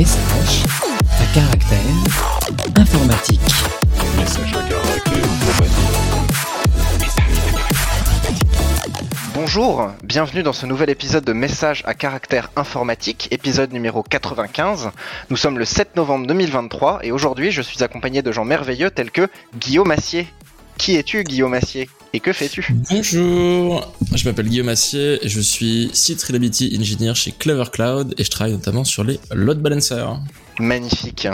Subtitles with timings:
[0.00, 0.64] Message
[1.20, 1.78] à caractère
[2.74, 3.40] informatique.
[4.16, 5.28] Message à caractère
[9.34, 14.90] Bonjour, bienvenue dans ce nouvel épisode de Message à caractère informatique, épisode numéro 95.
[15.28, 19.10] Nous sommes le 7 novembre 2023 et aujourd'hui je suis accompagné de gens merveilleux tels
[19.10, 19.28] que
[19.58, 20.26] Guillaume Assier.
[20.80, 21.90] Qui es-tu Guillaume Assier?
[22.14, 22.66] Et que fais-tu?
[22.88, 28.24] Bonjour, je m'appelle Guillaume Assier et je suis Site Reliability Engineer chez Clever Cloud et
[28.24, 30.18] je travaille notamment sur les load balancers.
[30.58, 31.28] Magnifique.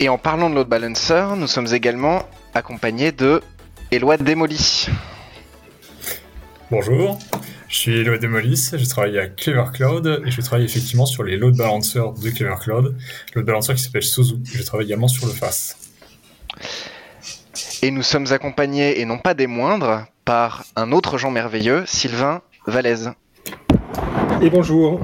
[0.00, 3.40] Et en parlant de load balancer, nous sommes également accompagnés de
[3.92, 4.88] Éloi Démoli.
[6.72, 7.20] Bonjour,
[7.68, 11.36] je suis Eloi Demolis, je travaille à Clever Cloud et je travaille effectivement sur les
[11.36, 12.96] load balancers de Clever Cloud,
[13.36, 14.38] load balancer qui s'appelle Sozu.
[14.44, 15.76] Je travaille également sur le FAS.
[17.80, 22.42] Et nous sommes accompagnés, et non pas des moindres, par un autre Jean merveilleux, Sylvain
[22.66, 23.12] Valaise.
[24.42, 25.00] Et bonjour.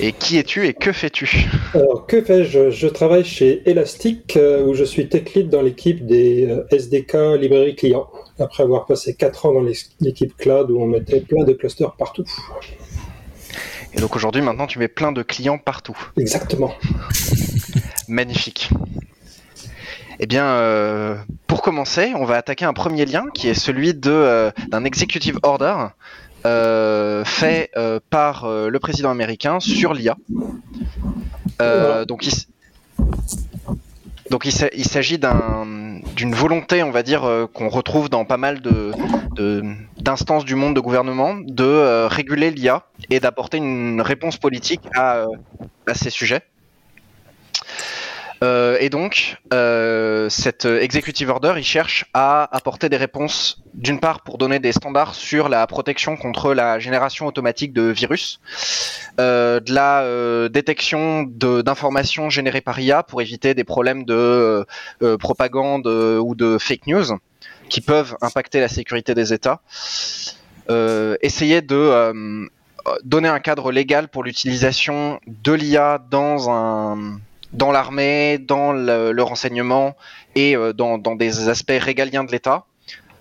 [0.00, 1.46] Et qui es-tu et que fais-tu?
[1.74, 2.70] Alors, que fais-je?
[2.70, 7.38] Je travaille chez Elastic, euh, où je suis tech lead dans l'équipe des euh, SDK
[7.38, 8.08] librairie client,
[8.38, 9.66] après avoir passé 4 ans dans
[10.00, 12.24] l'équipe cloud où on mettait plein de clusters partout.
[13.92, 15.98] Et donc aujourd'hui, maintenant, tu mets plein de clients partout.
[16.16, 16.72] Exactement.
[18.08, 18.70] Magnifique.
[20.24, 21.16] Eh bien, euh,
[21.48, 25.40] pour commencer, on va attaquer un premier lien qui est celui de, euh, d'un executive
[25.42, 25.74] order
[26.46, 27.72] euh, fait
[28.08, 30.16] par le président américain sur l'IA.
[32.06, 32.32] Donc, il,
[34.30, 38.92] donc s'agit d'un, d'une volonté, on va dire, qu'on retrouve dans pas mal de,
[39.34, 39.64] de-
[39.98, 45.26] d'instances du monde de gouvernement de réguler l'IA et d'apporter une réponse politique à,
[45.88, 46.42] à ces sujets.
[48.42, 54.00] Euh, et donc, euh, cet euh, executive order, il cherche à apporter des réponses, d'une
[54.00, 58.40] part pour donner des standards sur la protection contre la génération automatique de virus,
[59.20, 64.66] euh, de la euh, détection d'informations générées par IA pour éviter des problèmes de
[65.18, 67.04] propagande ou de fake news
[67.68, 69.60] qui peuvent impacter la sécurité des États.
[70.68, 72.48] Essayer de
[73.04, 77.20] donner un cadre légal pour l'utilisation de l'IA dans un
[77.52, 79.96] dans l'armée, dans le, renseignement
[80.34, 82.64] et euh, dans, des aspects régaliens de l'État.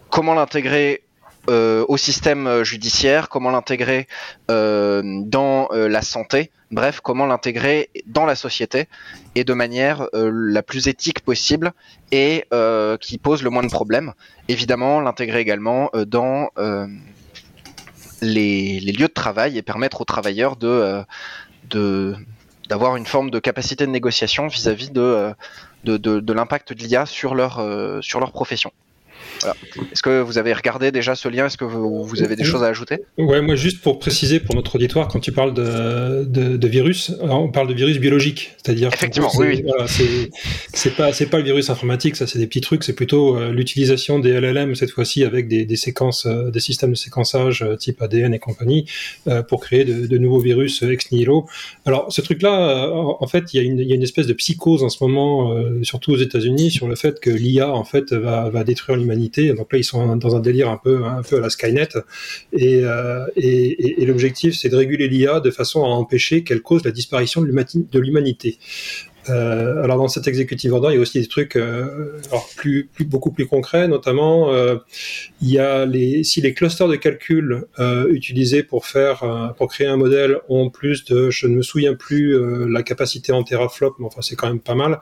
[0.10, 1.04] Comment l'intégrer
[1.50, 4.08] euh, au système euh, judiciaire, comment l'intégrer
[4.48, 8.88] dans la santé, bref, comment l'intégrer dans la société
[9.36, 11.72] et de manière la plus éthique possible
[12.12, 12.46] et
[13.00, 14.14] qui pose le moins de problèmes.
[14.50, 16.50] Évidemment, l'intégrer également dans
[18.22, 21.06] les, lieux de travail et permettre aux travailleurs de
[22.70, 25.34] d'avoir une forme de capacité de négociation vis-à-vis de, euh,
[25.84, 28.72] de, de, de l'impact de l'IA sur leur, euh, sur leur profession.
[29.42, 29.56] Voilà.
[29.92, 31.46] Est-ce que vous avez regardé déjà ce lien?
[31.48, 33.00] Est-ce que vous, vous avez des choses à ajouter?
[33.18, 37.12] Ouais, moi juste pour préciser pour notre auditoire, quand tu parles de, de, de virus,
[37.22, 39.86] alors, on parle de virus biologique, c'est-à-dire Effectivement, c'est- oui, voilà,
[40.74, 43.52] c'est pas c'est pas le virus informatique, ça c'est des petits trucs, c'est plutôt euh,
[43.52, 47.76] l'utilisation des LLM cette fois-ci avec des, des séquences, euh, des systèmes de séquençage euh,
[47.76, 48.86] type ADN et compagnie
[49.28, 51.46] euh, pour créer de, de nouveaux virus euh, ex nihilo.
[51.86, 54.28] Alors ce truc-là, euh, en fait, il y a une il y a une espèce
[54.28, 57.84] de psychose en ce moment, euh, surtout aux États-Unis, sur le fait que l'IA en
[57.84, 59.31] fait va va détruire l'humanité.
[59.40, 61.90] Donc là, ils sont dans un délire un peu peu à la Skynet.
[62.54, 66.92] Et, euh, et, l'objectif, c'est de réguler l'IA de façon à empêcher qu'elle cause la
[66.92, 68.58] disparition de l'humanité.
[69.30, 72.20] Euh, alors dans cet executive order, il y a aussi des trucs euh,
[73.02, 74.78] beaucoup plus concrets, notamment euh,
[75.42, 81.30] les si les clusters de calcul euh, utilisés pour créer un modèle ont plus de
[81.30, 82.38] je ne me souviens plus
[82.70, 85.00] la capacité en teraflop, mais enfin c'est quand même pas mal.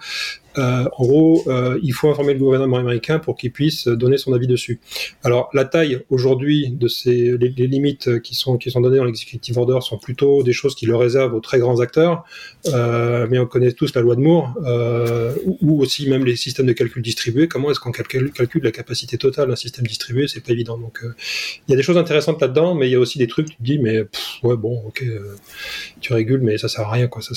[0.57, 1.45] En gros,
[1.81, 4.81] il faut informer le gouvernement américain pour qu'il puisse donner son avis dessus.
[5.23, 10.43] Alors la taille aujourd'hui de ces limites qui sont données dans l'executive order sont plutôt
[10.43, 12.25] des choses qui le réservent aux très grands acteurs,
[12.65, 16.73] mais on connaît tous la loi de Moore euh, ou, aussi même les systèmes de
[16.73, 17.47] calcul distribués.
[17.47, 18.31] Comment est-ce qu'on calcule,
[18.63, 20.77] la capacité totale d'un système distribué C'est pas évident.
[20.77, 21.13] Donc euh,
[21.67, 23.55] il y a des choses intéressantes là-dedans, mais il y a aussi des trucs tu
[23.55, 24.03] te dis mais
[24.43, 25.35] ouais bon ok euh,
[26.01, 27.33] tu régules mais ça sert à rien quoi ça...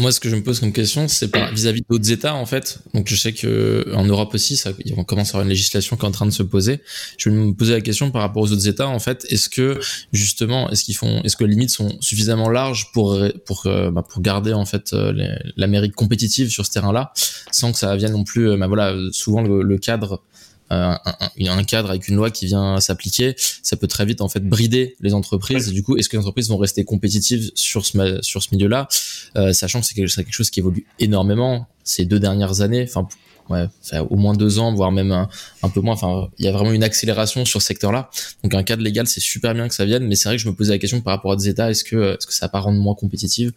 [0.00, 2.78] Moi, ce que je me pose comme question, c'est vis-à-vis d'autres États, en fait.
[2.94, 6.04] Donc, je sais que en Europe aussi, ça, on commence à avoir une législation qui
[6.04, 6.80] est en train de se poser.
[7.18, 9.26] Je vais me poser la question par rapport aux autres États, en fait.
[9.30, 9.80] Est-ce que
[10.12, 14.04] justement, est-ce qu'ils font, est-ce que les limites sont suffisamment larges pour pour euh, bah,
[14.08, 15.12] pour garder en fait euh,
[15.56, 17.12] l'Amérique compétitive sur ce terrain-là,
[17.50, 20.29] sans que ça vienne non plus, euh, bah, voilà, souvent le, le cadre euh,
[20.70, 24.28] un, un- un cadre avec une loi qui vient s'appliquer, ça peut très vite en
[24.28, 25.68] fait brider les entreprises.
[25.68, 28.88] Et du coup, est-ce que les entreprises vont rester compétitives sur ce sur ce milieu-là,
[29.36, 32.84] euh, sachant que c'est quelque, chose qui évolue énormément ces deux dernières années.
[32.88, 33.08] Enfin,
[33.48, 33.66] ouais,
[34.10, 35.28] au moins deux ans, voire même un,
[35.62, 35.94] un peu moins.
[35.94, 38.10] Enfin, il y a vraiment une accélération sur ce secteur-là.
[38.44, 40.48] Donc un cadre légal, c'est super bien que ça vienne, mais c'est vrai que je
[40.48, 42.50] me posais la question par rapport à des États, est-ce que est-ce que ça va
[42.50, 43.52] pas rendre moins compétitive?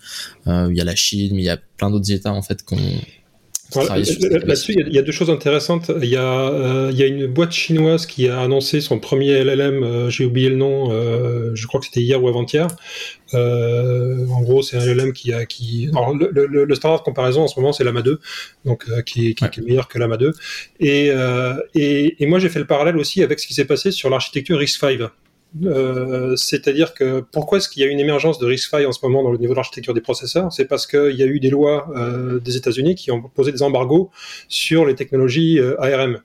[0.47, 2.63] Euh, Il y a la Chine, mais il y a plein d'autres États en fait
[2.63, 2.79] qu'on
[3.75, 5.91] Là-dessus, il y, a deux choses intéressantes.
[6.01, 9.43] Il y, a, euh, il y a une boîte chinoise qui a annoncé son premier
[9.43, 12.67] LLM, euh, j'ai oublié le nom, euh, je crois que c'était hier ou avant-hier.
[13.33, 15.45] en gros, c'est un LLM qui a.
[15.45, 15.89] Qui...
[15.91, 18.19] Alors, le, le, standard de comparaison en ce moment, c'est Lama 2,
[18.65, 20.33] donc, qui, qui, qui, est meilleur que Lama 2.
[20.79, 21.11] Et,
[21.75, 24.57] et, et moi, j'ai fait le parallèle aussi avec ce qui s'est passé sur l'architecture
[24.57, 25.07] RISC-V.
[25.65, 29.23] Euh, c'est-à-dire que pourquoi est-ce qu'il y a une émergence de RISC-V en ce moment
[29.23, 30.51] dans le niveau de l'architecture des processeurs?
[30.51, 33.61] C'est parce qu'il y a eu des lois euh, des États-Unis qui ont posé des
[33.61, 34.09] embargos
[34.47, 36.19] sur les technologies euh, ARM.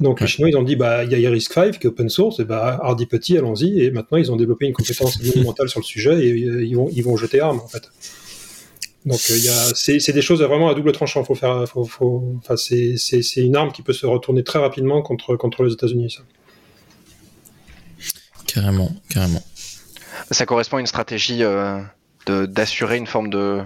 [0.00, 2.38] Donc les Chinois ils ont dit bah il y a RISC-V qui est open source
[2.38, 5.86] et bah hardy petit allons-y et maintenant ils ont développé une compétence monumentale sur le
[5.86, 7.84] sujet et ils vont ils vont jeter armes en fait.
[9.06, 11.24] Donc il c'est des choses vraiment à double tranchant.
[11.24, 15.00] Faut faire faut, faut enfin c'est c'est une arme qui peut se retourner très rapidement
[15.00, 16.22] contre contre les États-Unis ça.
[18.56, 19.42] Carrément, carrément.
[20.30, 21.78] Ça correspond à une stratégie euh,
[22.26, 23.62] d'assurer une forme de,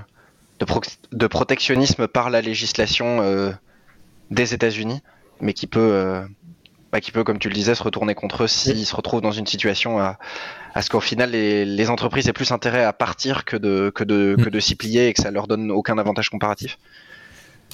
[1.13, 3.53] de, protectionnisme par la législation euh,
[4.33, 5.01] des États-Unis,
[5.41, 6.25] mais qui peut, euh,
[6.91, 9.31] bah, qui peut, comme tu le disais, se retourner contre eux s'ils se retrouvent dans
[9.31, 10.19] une situation à,
[10.75, 14.03] à ce qu'au final les, les, entreprises aient plus intérêt à partir que de, que
[14.03, 16.79] de, que de s'y plier et que ça leur donne aucun avantage comparatif.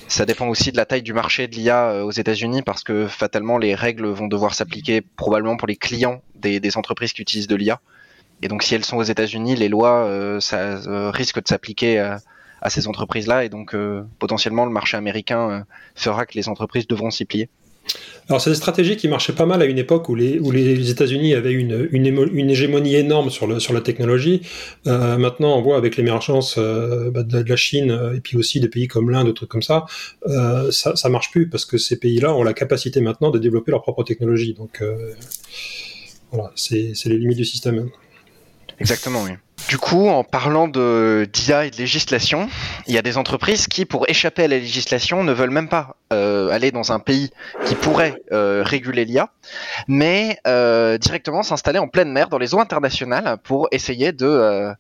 [0.08, 3.06] Ça dépend aussi de la taille du marché de l'IA euh, aux États-Unis parce que
[3.06, 7.56] fatalement les règles vont devoir s'appliquer probablement pour les clients des, entreprises qui utilisent de
[7.56, 7.80] l'IA.
[8.42, 12.18] Et donc si elles sont aux États-Unis, les lois euh, euh, de s'appliquer à,
[12.60, 13.74] à, ces entreprises-là et donc
[14.18, 15.64] potentiellement le marché américain
[15.94, 17.48] fera que les entreprises devront s'y plier.
[18.28, 20.90] Alors, c'est des stratégies qui marchaient pas mal à une époque où les, où les
[20.90, 24.42] États-Unis avaient une, une, hégémonie énorme sur, la technologie.
[24.88, 28.58] Euh, maintenant, on voit avec l'émergence euh, bah, de, la Chine euh, et puis aussi
[28.58, 29.86] des pays comme l'Inde, des trucs comme ça,
[30.70, 33.82] ça, ça marche plus parce que ces pays-là ont la capacité maintenant de développer leur
[33.82, 34.54] propre technologie.
[34.54, 34.82] Donc,
[36.32, 37.90] voilà, c'est les limites du système.
[38.80, 39.32] Exactement, oui.
[39.68, 42.48] Du coup, en parlant de d'IA et de législation,
[42.86, 45.96] il y a des entreprises qui, pour échapper à la législation, ne veulent même pas
[46.12, 47.30] euh, aller dans un pays
[47.64, 49.28] qui pourrait euh, réguler l'IA,
[49.88, 54.72] mais euh, directement s'installer en pleine mer dans les eaux internationales pour essayer de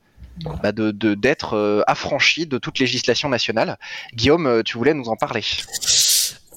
[0.62, 3.78] bah de d'être affranchi de toute législation nationale.
[4.14, 5.42] Guillaume, tu voulais nous en parler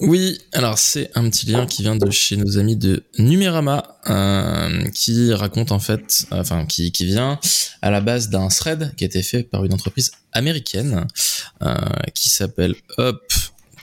[0.00, 4.84] oui, alors c'est un petit lien qui vient de chez nos amis de Numérama, euh,
[4.94, 7.38] qui raconte en fait, enfin qui, qui vient
[7.82, 11.06] à la base d'un thread qui a été fait par une entreprise américaine
[11.62, 11.74] euh,
[12.14, 13.32] qui s'appelle Hop.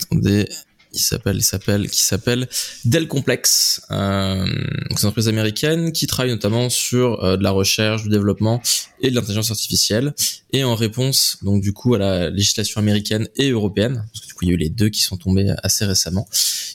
[0.04, 0.50] Attendez,
[0.98, 2.48] il s'appelle, il s'appelle, qui s'appelle
[2.86, 3.82] Dell Complex.
[3.92, 4.46] Euh,
[4.92, 8.62] c'est une entreprise américaine qui travaille notamment sur euh, de la recherche, du développement
[9.02, 10.14] et de l'intelligence artificielle.
[10.52, 14.34] Et en réponse, donc du coup, à la législation américaine et européenne, parce que du
[14.34, 16.28] coup, il y a eu les deux qui sont tombés assez récemment,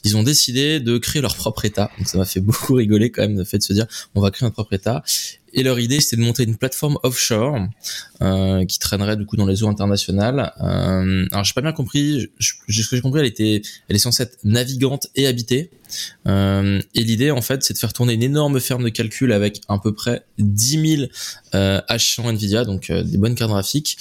[0.03, 1.91] ils ont décidé de créer leur propre État.
[1.97, 4.31] Donc ça m'a fait beaucoup rigoler quand même le fait de se dire, on va
[4.31, 5.03] créer un propre État.
[5.53, 7.57] Et leur idée, c'était de monter une plateforme offshore
[8.21, 10.51] euh, qui traînerait du coup dans les eaux internationales.
[10.61, 12.27] Euh, alors, j'ai pas bien compris.
[12.39, 15.69] Je, ce que j'ai compris, elle était, elle est censée être navigante et habitée.
[16.27, 19.61] Euh, et l'idée, en fait, c'est de faire tourner une énorme ferme de calcul avec
[19.67, 21.09] à peu près 10 000
[21.55, 23.97] euh, H100 Nvidia, donc euh, des bonnes cartes graphiques.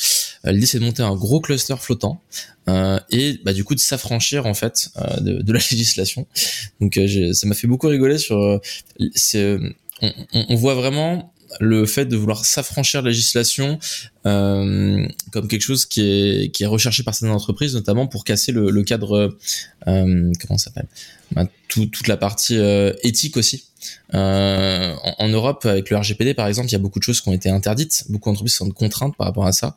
[0.46, 2.20] Euh, l'idée, c'est de monter un gros cluster flottant
[3.10, 4.90] et bah, du coup de s'affranchir en fait
[5.20, 6.26] de, de, la législation.
[6.80, 6.98] Donc,
[7.32, 8.36] ça m'a fait beaucoup rigoler sur.
[8.38, 9.72] on,
[10.32, 13.78] on, voit vraiment le fait de vouloir s'affranchir de la législation
[14.26, 19.36] euh, comme quelque chose qui est, recherché par certaines entreprises, notamment pour casser le, cadre,
[19.86, 20.88] euh, comment ça s'appelle,
[21.68, 23.64] tout, toute la partie euh, éthique aussi.
[24.14, 27.20] Euh, en, en, Europe, avec le RGPD par exemple, il y a beaucoup de choses
[27.20, 29.76] qui ont été interdites, beaucoup d'entreprises sont contraintes par rapport à ça.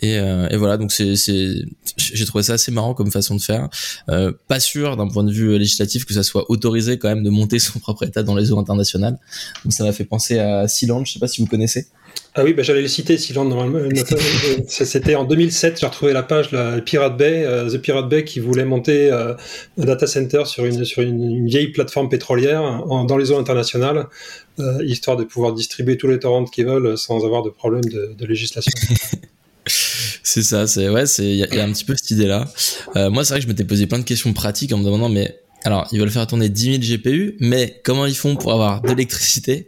[0.00, 3.68] Et, euh, et voilà, donc c'est, j'ai trouvé ça assez marrant comme façon de faire.
[4.08, 7.30] Euh, pas sûr d'un point de vue législatif que ça soit autorisé quand même de
[7.30, 9.18] monter son propre état dans les eaux internationales.
[9.64, 11.86] Donc ça m'a fait penser à Sealand, je sais pas si vous connaissez.
[12.34, 13.80] Ah oui, bah, j'allais le citer, Sealand, normalement.
[14.68, 18.38] C'était en 2007, j'ai retrouvé la page, la Pirate Bay, euh, The Pirate Bay, qui
[18.38, 19.34] voulait monter euh,
[19.78, 24.06] un data center sur une, sur une, vieille plateforme pétrolière dans les eaux internationales,
[24.60, 28.14] euh, histoire de pouvoir distribuer tous les torrents qu'ils veulent sans avoir de problème de,
[28.16, 28.72] de législation.
[29.66, 32.46] c'est ça, c'est ouais, c'est il y, y, a un petit peu cette idée-là.
[33.10, 35.40] moi, c'est vrai que je m'étais posé plein de questions pratiques en me demandant, mais
[35.64, 38.88] alors, ils veulent faire tourner 10 000 GPU, mais comment ils font pour avoir de
[38.88, 39.66] l'électricité?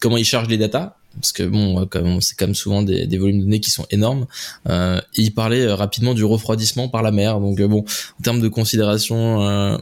[0.00, 1.88] Comment ils chargent les datas parce que bon,
[2.20, 4.26] c'est quand même souvent des, volumes de données qui sont énormes.
[4.68, 7.40] Euh, et il parlait euh, rapidement du refroidissement par la mer.
[7.40, 9.76] Donc euh, bon, en termes de considération euh,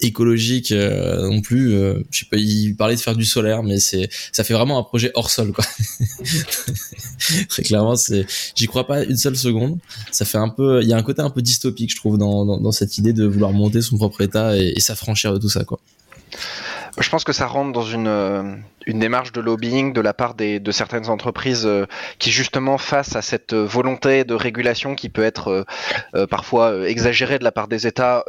[0.00, 1.74] écologique euh, non plus.
[1.74, 4.78] Euh, je sais pas, il parlait de faire du solaire, mais c'est ça fait vraiment
[4.78, 5.64] un projet hors sol quoi.
[7.48, 9.78] Très clairement, c'est j'y crois pas une seule seconde.
[10.10, 12.72] Ça fait un peu, il y a un côté un peu dystopique, je trouve, dans
[12.72, 15.80] cette idée de vouloir monter son propre état et, et s'affranchir de tout ça quoi.
[16.98, 18.54] Je pense que ça rentre dans une, euh,
[18.86, 21.86] une démarche de lobbying de la part des, de certaines entreprises euh,
[22.20, 25.66] qui justement face à cette volonté de régulation qui peut être
[26.14, 28.24] euh, parfois exagérée de la part des États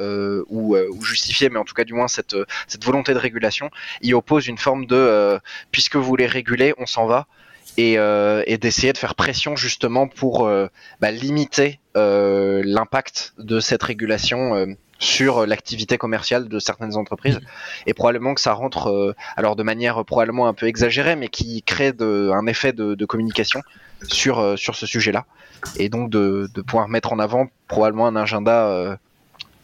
[0.49, 2.35] ou, ou, justifiée, mais en tout cas du moins cette,
[2.67, 3.69] cette volonté de régulation,
[4.01, 5.39] y oppose une forme de
[5.71, 7.27] puisque vous voulez réguler, on s'en va.
[7.77, 10.49] Et, et d'essayer de faire pression justement pour
[11.01, 17.39] bah, limiter l'impact de cette régulation sur l'activité commerciale de certaines entreprises
[17.85, 21.61] et probablement que ça rentre euh, alors de manière probablement un peu exagérée mais qui
[21.63, 23.61] crée un effet de, communication
[24.07, 25.25] sur, euh, sur ce sujet-là
[25.77, 28.95] et donc de, de, pouvoir mettre en avant probablement un agenda euh,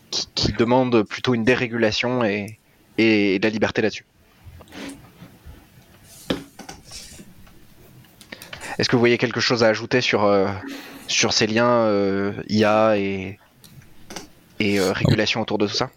[0.09, 2.59] qui, qui, demande plutôt une dérégulation et,
[2.97, 4.05] et, de la liberté là-dessus.
[8.77, 10.29] Est-ce que vous voyez quelque chose à ajouter sur,
[11.07, 13.37] sur ces liens IA et,
[14.61, 15.91] et euh, régulation autour de tout ça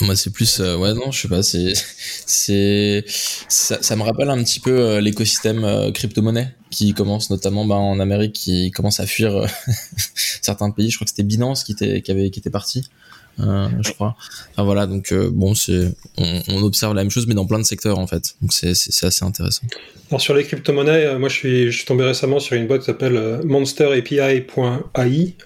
[0.00, 1.72] moi c'est plus euh, ouais non je sais pas c'est
[2.26, 3.04] c'est
[3.48, 7.76] ça, ça, me rappelle un petit peu euh, l'écosystème euh, crypto-monnaie qui commence notamment bah,
[7.76, 9.46] en Amérique qui commence à fuir
[10.42, 10.90] certains pays.
[10.90, 12.88] Je crois que c'était Binance qui était qui avait qui était parti
[13.40, 14.14] euh, je crois.
[14.52, 17.58] Enfin voilà, donc euh, bon, c'est on, on, observe la même chose, mais dans plein
[17.58, 18.34] de secteurs en fait.
[18.42, 19.66] Donc c'est assez intéressant.
[20.10, 22.80] Alors sur les crypto-monnaies, euh, moi je suis, je suis tombé récemment sur une boîte
[22.80, 24.46] qui s'appelle monsterapi.ai.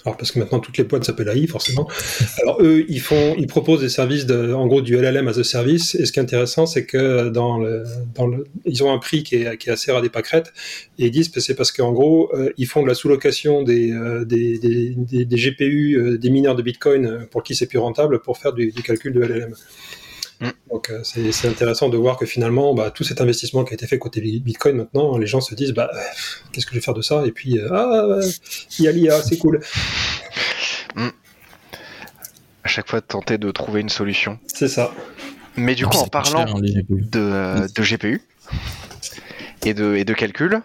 [0.05, 1.89] Alors parce que maintenant toutes les boîtes s'appellent AI forcément.
[2.43, 5.45] Alors eux, ils font, ils proposent des services de, en gros du LLM as a
[5.45, 5.95] service.
[5.95, 9.23] Et ce qui est intéressant, c'est que dans le, dans le, ils ont un prix
[9.23, 10.53] qui est, qui est assez ras des pâquerettes.
[10.99, 13.93] Et ils disent que c'est parce qu'en gros, ils font de la sous-location des,
[14.27, 18.39] des, des, des, des, GPU, des mineurs de Bitcoin pour qui c'est plus rentable pour
[18.39, 19.55] faire du, du calcul de LLM.
[20.41, 20.51] Mm.
[20.71, 23.87] Donc euh, c'est intéressant de voir que finalement, bah, tout cet investissement qui a été
[23.87, 25.91] fait côté Bitcoin, maintenant, les gens se disent, bah,
[26.53, 27.25] qu'est-ce que je vais faire de ça?
[27.27, 28.21] Et puis, euh, ah,
[28.79, 29.61] il y a l'IA, c'est cool.
[30.95, 31.09] Mm.
[32.65, 34.39] À chaque fois, tenter de trouver une solution.
[34.47, 34.93] C'est ça.
[35.57, 38.23] Mais du coup, en parlant cher, hein, de, euh, de, GPU
[39.65, 40.61] et de, et de calcul,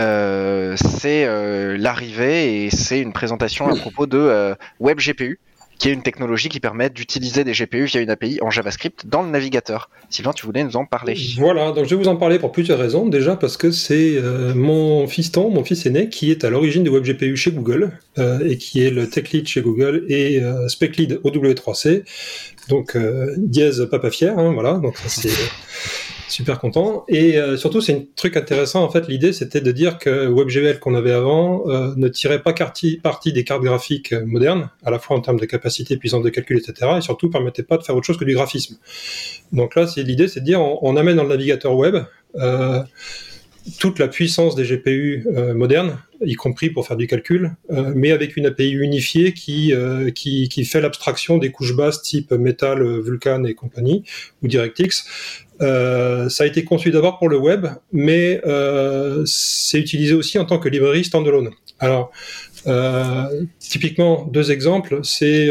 [0.00, 5.38] euh, c'est euh, l'arrivée et c'est une présentation à propos de Web GPU
[5.82, 9.24] qui est une technologie qui permet d'utiliser des GPU via une API en JavaScript dans
[9.24, 9.90] le navigateur.
[10.10, 12.78] Sylvain, tu voulais nous en parler Voilà, donc je vais vous en parler pour plusieurs
[12.78, 13.08] raisons.
[13.08, 16.90] Déjà parce que c'est euh, mon fiston, mon fils aîné, qui est à l'origine de
[16.90, 20.96] WebGPU chez Google euh, et qui est le tech lead chez Google et euh, spec
[20.98, 22.04] lead au W3C.
[22.68, 24.74] Donc euh, dièse papa fier, hein, voilà.
[24.74, 25.30] Donc c'est
[26.32, 27.04] super content.
[27.08, 28.82] Et euh, surtout, c'est un truc intéressant.
[28.82, 32.52] En fait, l'idée, c'était de dire que WebGL qu'on avait avant euh, ne tirait pas
[32.52, 36.30] parti, des cartes graphiques euh, modernes, à la fois en termes de capacité, puissance de
[36.30, 36.92] calcul, etc.
[36.98, 38.76] Et surtout, permettait pas de faire autre chose que du graphisme.
[39.52, 41.96] Donc là, c'est l'idée, c'est de dire, on, amène dans le navigateur web
[43.78, 48.10] toute la puissance des GPU euh, modernes, y compris pour faire du calcul, euh, mais
[48.10, 52.82] avec une API unifiée qui, euh, qui, qui, fait l'abstraction des couches basses type Metal,
[53.00, 54.04] Vulkan et compagnie,
[54.42, 55.04] ou DirectX.
[55.60, 58.40] Ça a été conçu d'abord pour le web, mais
[59.26, 61.50] c'est utilisé aussi en tant que librairie standalone.
[61.78, 62.10] Alors,
[62.66, 65.50] euh, typiquement, deux exemples, c'est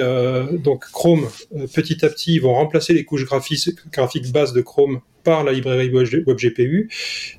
[0.53, 1.27] donc Chrome,
[1.73, 5.89] petit à petit, vont remplacer les couches graphiques, graphiques basses de Chrome par la librairie
[5.89, 6.89] WebGPU.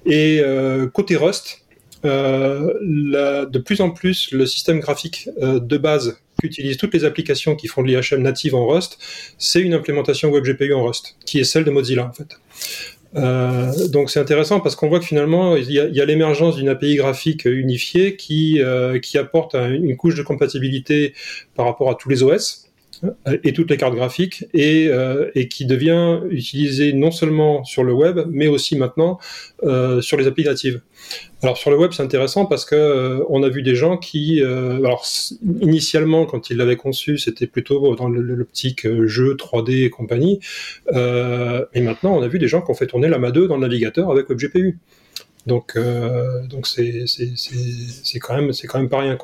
[0.07, 1.65] Et euh, côté Rust,
[2.05, 7.05] euh, la, de plus en plus, le système graphique euh, de base qu'utilisent toutes les
[7.05, 8.99] applications qui font de l'IHM native en Rust,
[9.39, 12.39] c'est une implémentation WebGPU en Rust, qui est celle de Mozilla en fait.
[13.15, 16.97] Euh, donc c'est intéressant parce qu'on voit que finalement il y a, l'émergence d'une API
[16.97, 21.13] graphique unifiée qui, euh, qui apporte un, une couche de compatibilité
[21.55, 22.62] par rapport à tous les OS
[23.43, 28.21] et toutes les cartes graphiques et, euh, qui devient utilisé non seulement sur le web
[28.31, 29.19] mais aussi maintenant
[29.65, 30.81] euh, sur les API natives.
[31.43, 34.41] Alors sur le web c'est intéressant parce que euh, on a vu des gens qui,
[34.43, 35.05] alors
[35.61, 40.39] initialement quand ils l'avaient conçu c'était plutôt dans l'optique jeu 3D et compagnie,
[40.95, 43.57] et maintenant on a vu des gens qui ont fait tourner la MA 2 dans
[43.57, 44.79] le navigateur avec WebGPU.
[45.47, 47.05] Donc, euh, donc c'est,
[48.21, 49.19] quand même, c'est quand même pas rien.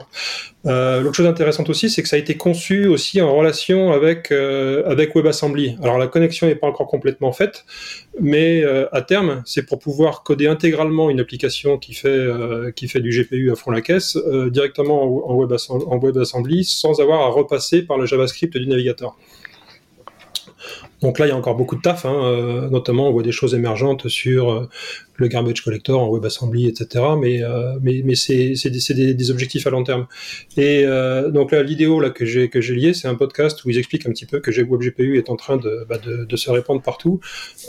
[0.66, 4.32] Euh, l'autre chose intéressante aussi, c'est que ça a été conçu aussi en relation avec
[4.32, 5.76] euh, avec WebAssembly.
[5.80, 7.64] Alors la connexion n'est pas encore complètement faite,
[8.20, 12.26] mais euh, à terme, c'est pour pouvoir coder intégralement une application qui fait
[12.75, 14.18] qui fait du GPU à fond la caisse
[14.50, 19.16] directement en WebAssembly sans avoir à repasser par le JavaScript du navigateur.
[21.02, 23.33] Donc là, il y a encore beaucoup de taf, hein, euh, notamment on voit des
[23.33, 24.69] choses émergentes sur euh,
[25.19, 27.05] le garbage collector en WebAssembly, etc.
[27.21, 30.07] Mais, euh, mais, mais c'est des, des, objectifs à long terme.
[30.57, 34.11] Et euh, donc là, l'idéo que j'ai lié, c'est un podcast où ils expliquent un
[34.11, 37.21] petit peu que WebGPU est en train de, bah, de, de se répandre partout.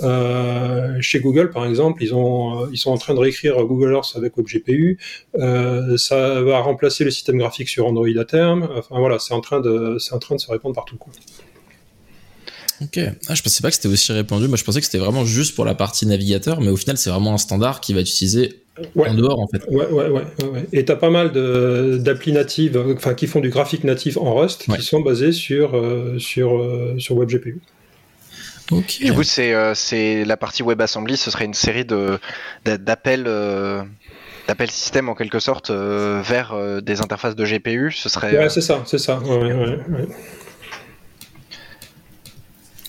[0.04, 4.14] Euh, chez Google, par exemple, ils, ont, ils sont en train de réécrire Google Earth
[4.16, 5.00] avec WebGPU.
[5.98, 8.70] ça va remplacer le système graphique sur Android à terme.
[8.76, 10.98] Enfin voilà, c'est en, train de, en train de se répandre partout.
[10.98, 11.12] Quoi.
[12.82, 13.00] Ok.
[13.28, 14.48] Ah, je pensais pas que c'était aussi répandu.
[14.48, 17.10] Moi, je pensais que c'était vraiment juste pour la partie navigateur, mais au final, c'est
[17.10, 18.62] vraiment un standard qui va être utilisé
[18.96, 19.10] ouais.
[19.10, 19.64] en dehors, en fait.
[19.70, 20.24] Ouais, ouais, ouais.
[20.44, 20.66] ouais.
[20.72, 21.32] Et t'as pas mal
[22.02, 24.78] d'applis natives, enfin, qui font du graphique natif en Rust, ouais.
[24.78, 27.60] qui sont basés sur, euh, sur, euh, sur WebGPU.
[28.72, 29.06] Okay.
[29.06, 29.74] Du coup, c'est euh,
[30.26, 33.82] la partie WebAssembly, ce serait une série d'appels euh,
[34.48, 37.92] d'appels système en quelque sorte euh, vers des interfaces de GPU.
[37.92, 38.38] Ce serait.
[38.38, 39.20] Ouais, c'est ça, c'est ça.
[39.20, 39.80] Ouais, ouais,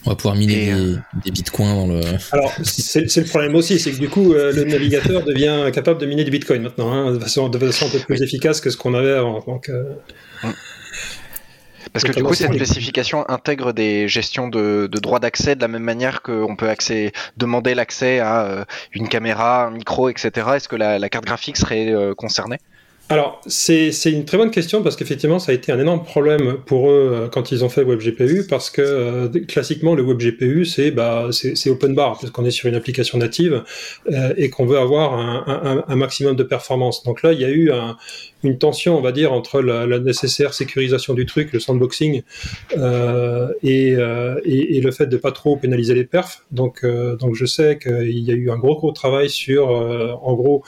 [0.07, 0.97] on va pouvoir miner des, euh...
[1.25, 2.00] des, bitcoins dans le.
[2.33, 6.07] Alors, c'est le problème aussi, c'est que du coup, euh, le navigateur devient capable de
[6.07, 8.76] miner du bitcoin maintenant, hein, de, façon, de façon un peu plus efficace que ce
[8.76, 9.40] qu'on avait avant.
[9.47, 9.85] Donc, euh...
[11.92, 15.69] Parce que du coup, cette spécification intègre des gestions de, de droits d'accès de la
[15.69, 20.30] même manière qu'on peut accès, demander l'accès à euh, une caméra, un micro, etc.
[20.54, 22.59] Est-ce que la, la, carte graphique serait euh, concernée?
[23.11, 26.88] Alors, c'est une très bonne question parce qu'effectivement, ça a été un énorme problème pour
[26.88, 31.29] eux quand ils ont fait WebGPU parce que euh, classiquement, le WebGPU, c'est bah,
[31.67, 33.64] open bar puisqu'on est sur une application native
[34.12, 37.02] euh, et qu'on veut avoir un, un, un, maximum de performance.
[37.02, 37.97] Donc là, il y a eu un,
[38.45, 42.23] une tension, on va dire, entre la, la, nécessaire sécurisation du truc, le sandboxing,
[42.79, 43.97] euh, et,
[44.45, 46.45] et, et, le fait de pas trop pénaliser les perfs.
[46.52, 50.62] Donc, donc je sais qu'il y a eu un gros gros travail sur, en gros,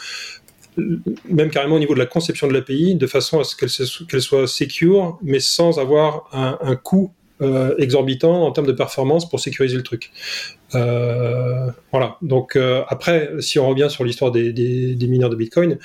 [0.77, 3.69] même carrément au niveau de la conception de l'API, de façon à ce qu'elle
[4.07, 7.13] qu soit secure, mais sans avoir un, un coût
[7.43, 10.13] euh, exorbitant en termes de performance pour sécuriser le truc.
[10.77, 12.17] Euh, voilà.
[12.23, 15.79] Donc euh, après, si on revient sur l'histoire des, des, des, mineurs de Bitcoin,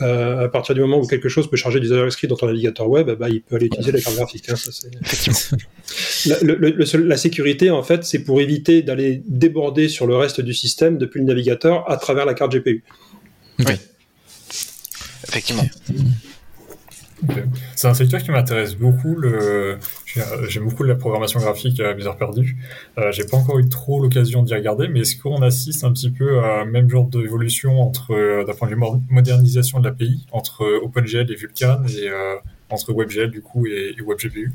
[0.00, 3.10] à partir du moment où quelque chose peut charger du JavaScript dans ton navigateur web,
[3.10, 4.48] bah, il peut aller utiliser la carte graphique.
[4.48, 4.88] Hein, ça,
[6.26, 10.16] la, le, le, le, la sécurité, en fait, c'est pour éviter d'aller déborder sur le
[10.16, 12.82] reste du système depuis le navigateur à travers la carte GPU.
[13.60, 13.74] Okay.
[15.28, 15.64] Effectivement.
[17.76, 19.16] C'est un secteur qui m'intéresse beaucoup.
[20.48, 22.56] J'aime beaucoup la programmation graphique à mes heures perdues.
[22.98, 26.10] Euh, J'ai pas encore eu trop l'occasion d'y regarder, mais est-ce qu'on assiste un petit
[26.10, 31.30] peu à même genre d'évolution entre, d'un point de vue modernisation de l'API, entre OpenGL
[31.30, 32.36] et Vulkan et euh,
[32.72, 34.50] entre WebGL du coup et, WebGPU.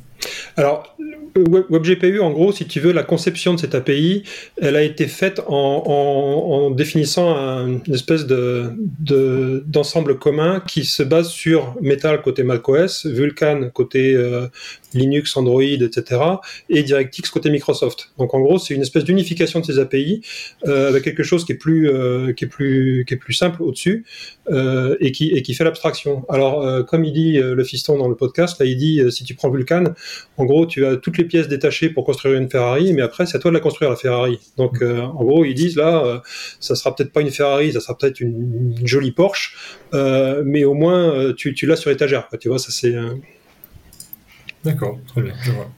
[0.55, 0.97] Alors,
[1.35, 4.23] WebGPU, en gros, si tu veux, la conception de cette API,
[4.61, 11.03] elle a été faite en, définissant un, une espèce de, de, d'ensemble commun qui se
[11.03, 14.47] base sur Metal côté macOS, Vulkan côté euh,
[14.93, 16.21] Linux, Android, etc.,
[16.69, 18.11] et DirectX côté Microsoft.
[18.17, 20.21] Donc, en gros, c'est une espèce d'unification de ces API
[20.65, 23.63] euh, avec quelque chose qui est plus, euh, qui est plus, qui est plus simple
[23.63, 24.05] au-dessus
[24.49, 26.25] euh, et, qui, et qui fait l'abstraction.
[26.29, 29.35] Alors, euh, comme il dit le fiston dans le podcast, là, il dit si tu
[29.35, 29.83] prends Vulkan,
[30.37, 33.37] en gros, tu as toutes les pièces détachées pour construire une Ferrari, mais après, c'est
[33.37, 34.39] à toi de la construire, la Ferrari.
[34.57, 36.19] Donc, euh, en gros, ils disent là, euh,
[36.59, 39.57] ça sera peut-être pas une Ferrari, ça sera peut-être une, une, jolie Porsche,
[39.93, 42.27] euh, mais au moins, tu, tu l'as sur étagère.
[42.27, 42.95] Quoi, tu vois, ça c'est.
[44.67, 45.69] D'accord, très bien, je vois.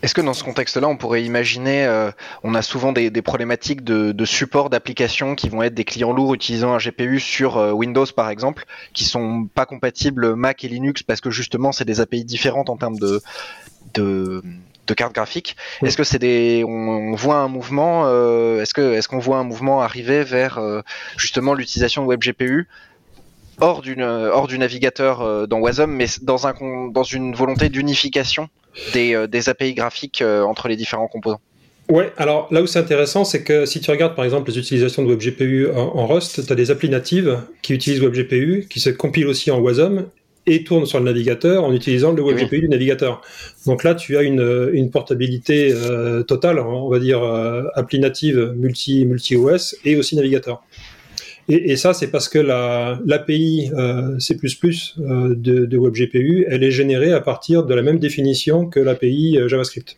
[0.00, 2.10] Est-ce que dans ce contexte-là, on pourrait imaginer, euh,
[2.42, 6.12] on a souvent des, des problématiques de, de support d'applications qui vont être des clients
[6.12, 8.64] lourds utilisant un GPU sur euh, Windows par exemple,
[8.94, 12.78] qui sont pas compatibles Mac et Linux parce que justement c'est des API différentes en
[12.78, 13.20] termes de,
[13.92, 14.42] de,
[14.86, 15.56] de cartes graphiques.
[15.82, 15.88] Oui.
[15.88, 19.36] Est-ce que c'est des, on, on, voit un mouvement, euh, est-ce que est-ce qu'on voit
[19.36, 20.58] un mouvement arriver vers
[21.18, 22.66] justement l'utilisation de WebGPU
[23.60, 26.54] hors du hors du navigateur euh, dans Wasm, mais dans un
[26.90, 28.48] dans une volonté d'unification
[28.92, 31.40] des, euh, des API graphiques euh, entre les différents composants.
[31.88, 35.02] Ouais, alors là où c'est intéressant, c'est que si tu regardes par exemple les utilisations
[35.02, 38.88] de WebGPU en, en Rust, tu as des applis natives qui utilisent WebGPU, qui se
[38.88, 40.06] compilent aussi en Wasm
[40.46, 42.60] et tournent sur le navigateur en utilisant le WebGPU oui.
[42.62, 43.20] du navigateur.
[43.66, 48.52] Donc là, tu as une, une portabilité euh, totale, on va dire euh, appli native
[48.56, 50.62] multi, multi OS et aussi navigateur.
[51.48, 56.62] Et, et ça, c'est parce que l'API la, euh, C++ euh, de, de WebGPU, elle
[56.62, 59.96] est générée à partir de la même définition que l'API euh, JavaScript.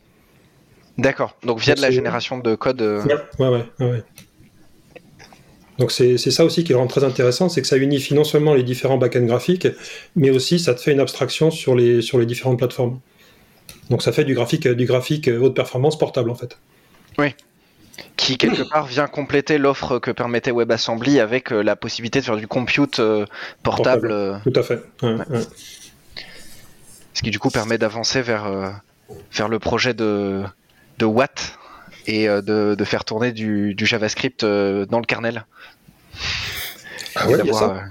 [0.97, 1.37] D'accord.
[1.45, 2.81] Donc via de la génération de code.
[2.81, 3.87] Ouais, ouais, ouais.
[3.87, 4.03] ouais.
[5.79, 8.55] Donc c'est ça aussi qui le rend très intéressant, c'est que ça unifie non seulement
[8.55, 9.67] les différents backends graphiques,
[10.15, 13.01] mais aussi ça te fait une abstraction sur les, sur les différentes plateformes.
[13.91, 16.59] Donc ça fait du graphique, du graphique haute performance portable en fait.
[17.19, 17.35] Oui.
[18.17, 22.37] Qui quelque part vient compléter l'offre que permettait WebAssembly avec euh, la possibilité de faire
[22.37, 23.27] du compute euh,
[23.63, 24.09] portable.
[24.09, 24.41] portable.
[24.53, 24.83] Tout à fait.
[25.03, 25.47] Ouais, ouais.
[27.13, 28.71] Ce qui du coup permet d'avancer vers, euh,
[29.33, 30.43] vers le projet de,
[30.99, 31.59] de Watt
[32.07, 35.47] et de, de, faire tourner du, du JavaScript dans le kernel.
[37.15, 37.85] Ah ouais, ça?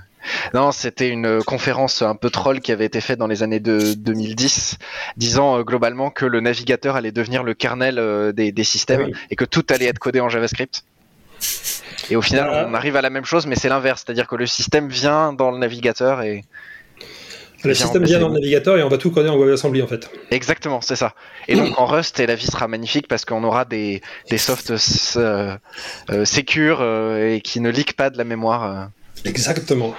[0.54, 3.94] Non, c'était une conférence un peu troll qui avait été faite dans les années de
[3.94, 4.78] 2010,
[5.18, 9.46] disant euh, globalement que le navigateur allait devenir le kernel euh, des, systèmes et que
[9.46, 10.84] tout allait être codé en JavaScript.
[12.10, 14.46] Et au final, on arrive à la même chose, mais c'est l'inverse, c'est-à-dire que le
[14.46, 16.44] système vient dans le navigateur et
[17.64, 20.10] le système vient dans le navigateur et on va tout coder en WebAssembly en fait.
[20.32, 21.14] Exactement, c'est ça.
[21.48, 24.74] Et donc en Rust, et la vie sera magnifique parce qu'on aura des, des softs
[25.18, 25.58] euh,
[26.10, 28.90] et qui ne leak pas de la mémoire.
[29.26, 29.96] Exactement.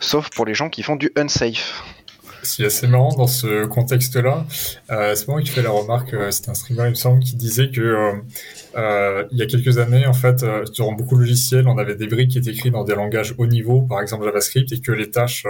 [0.00, 1.82] Sauf pour les gens qui font du unsafe.
[2.42, 4.44] Ce qui est assez marrant dans ce contexte-là,
[4.90, 7.36] euh, c'est moi qui fais la remarque, euh, c'est un streamer, il me semble, qui
[7.36, 8.12] disait que euh,
[8.76, 11.94] euh, il y a quelques années, en fait, euh, durant beaucoup de logiciels, on avait
[11.94, 14.92] des briques qui étaient écrites dans des langages haut niveau, par exemple JavaScript, et que
[14.92, 15.46] les tâches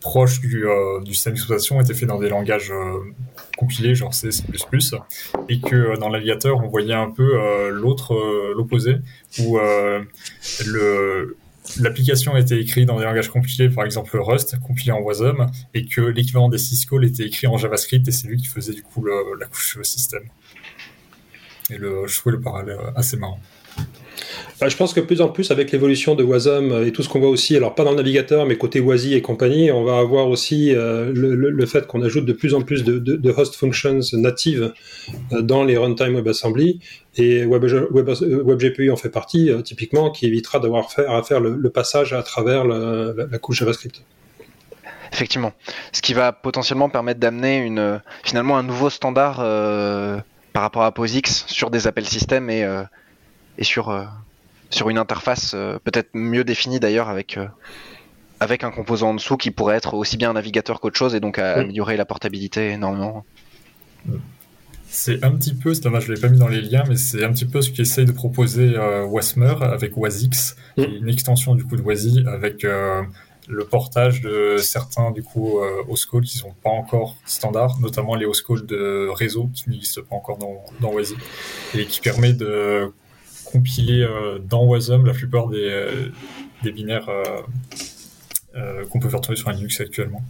[0.00, 0.64] proches du,
[1.04, 2.72] du système d'exploitation étaient faites dans des langages
[3.56, 4.44] compilés, genre C, C++,
[5.48, 8.14] et que dans l'aviateur, on voyait un peu l'autre,
[8.54, 8.96] l'opposé,
[9.40, 9.58] où
[11.80, 16.00] l'application été écrite dans des langages compilés, par exemple Rust, compilé en Wasm, et que
[16.00, 19.46] l'équivalent des syscalls était écrit en JavaScript, et c'est lui qui faisait du coup la
[19.46, 20.24] couche système.
[21.70, 23.40] Et le, je trouvais le parallèle assez marrant.
[24.58, 27.20] Bah, je pense que plus en plus, avec l'évolution de Wasm et tout ce qu'on
[27.20, 30.28] voit aussi, alors pas dans le navigateur, mais côté WASI et compagnie, on va avoir
[30.28, 34.72] aussi euh, le, fait qu'on ajoute de plus en plus de, host functions natives
[35.32, 36.80] euh, dans les runtime WebAssembly.
[37.18, 42.22] Et WebGPU en fait partie, euh, typiquement, qui évitera d'avoir à faire le, passage à
[42.22, 44.02] travers la, couche JavaScript.
[45.12, 45.52] Effectivement.
[45.92, 47.70] Ce qui va potentiellement permettre d'amener
[48.24, 49.36] finalement un nouveau standard
[50.54, 52.64] par rapport à POSIX sur des appels système et,
[53.58, 53.90] et sur
[54.70, 57.46] sur une interface euh, peut-être mieux définie d'ailleurs avec euh,
[58.40, 61.20] avec un composant en dessous qui pourrait être aussi bien un navigateur qu'autre chose et
[61.20, 63.24] donc améliorer la portabilité énormément.
[64.88, 66.96] C'est un petit peu, c'est dommage, je ne l'ai pas mis dans les liens, mais
[66.96, 71.08] c'est un petit peu ce qu'essaye de proposer euh, Wasmer avec Wasix, qui est une
[71.08, 72.66] extension du coup de Wasi avec
[73.48, 78.66] le portage de certains du coup OSCOL qui sont pas encore standards, notamment les OSCOL
[78.66, 81.14] de réseau qui n'existent pas encore dans, dans Wasi
[81.74, 82.92] et qui permet de
[83.50, 86.08] compiler euh, dans Wasm la plupart des, euh,
[86.64, 87.08] binaires
[88.56, 90.22] euh, qu'on peut faire tourner sur Linux actuellement.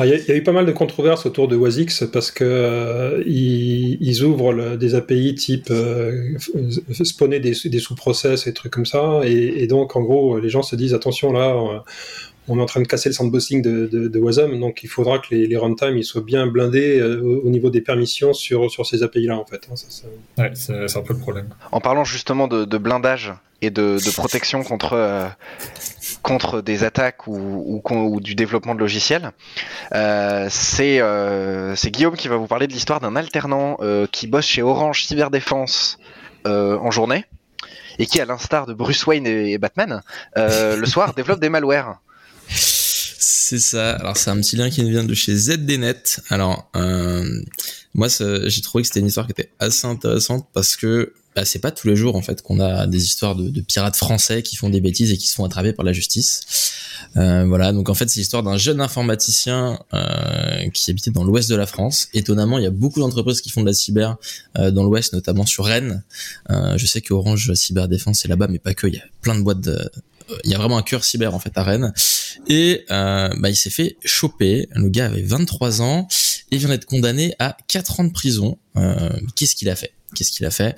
[0.00, 4.76] Il y, a eu pas mal de controverses autour de Wasix parce que ils, ouvrent
[4.76, 5.72] des API type
[7.02, 10.76] spawner des, sous-process et trucs comme ça, et, et, donc en gros les gens se
[10.76, 11.82] disent attention là,
[12.48, 15.26] on est en train de casser le sandboxing de, de, Wasm, donc il faudra que
[15.30, 19.02] les, les runtime ils soient bien blindés euh, au, niveau des permissions sur, sur ces
[19.02, 19.68] API-là, en fait.
[19.70, 19.74] Hein,
[20.38, 21.48] ouais, c'est un peu le problème.
[21.72, 25.28] En parlant justement de, blindage et de, protection contre, euh,
[26.22, 29.32] contre des attaques ou, ou, du développement de logiciels,
[29.94, 33.78] euh, c'est Guillaume qui va vous parler de l'histoire d'un alternant
[34.10, 35.98] qui bosse chez Orange Cyberdéfense
[36.44, 37.24] en journée
[37.98, 40.02] et qui, à l'instar de Bruce Wayne et Batman,
[40.36, 42.00] le soir développe des malwares.
[43.30, 43.90] C'est ça.
[43.96, 46.22] Alors c'est un petit lien qui vient de chez ZDNet.
[46.30, 47.42] Alors euh,
[47.92, 51.60] moi j'ai trouvé que c'était une histoire qui était assez intéressante parce que bah, c'est
[51.60, 54.70] pas tous les jours en fait qu'on a des histoires de, pirates français qui font
[54.70, 56.40] des bêtises et qui se font attraper par la justice.
[57.16, 61.48] Euh, voilà, donc en fait c'est l'histoire d'un jeune informaticien euh, qui habitait dans l'ouest
[61.48, 62.08] de la France.
[62.12, 64.16] Étonnamment, il y a beaucoup d'entreprises qui font de la cyber
[64.58, 66.02] euh, dans l'ouest, notamment sur Rennes.
[66.50, 68.88] Euh, je sais qu'Orange Cyberdéfense est là-bas, mais pas que.
[68.88, 69.88] Il y a plein de boîtes de,
[70.42, 71.92] il y a vraiment un cœur cyber en fait à Rennes
[72.48, 76.08] et euh, bah, il s'est fait choper le gars avait 23 ans
[76.50, 79.92] et vient d'être condamné à 4 ans de prison euh, qu'est-ce qu'il a fait?
[80.14, 80.76] Qu'est-ce qu'il a fait?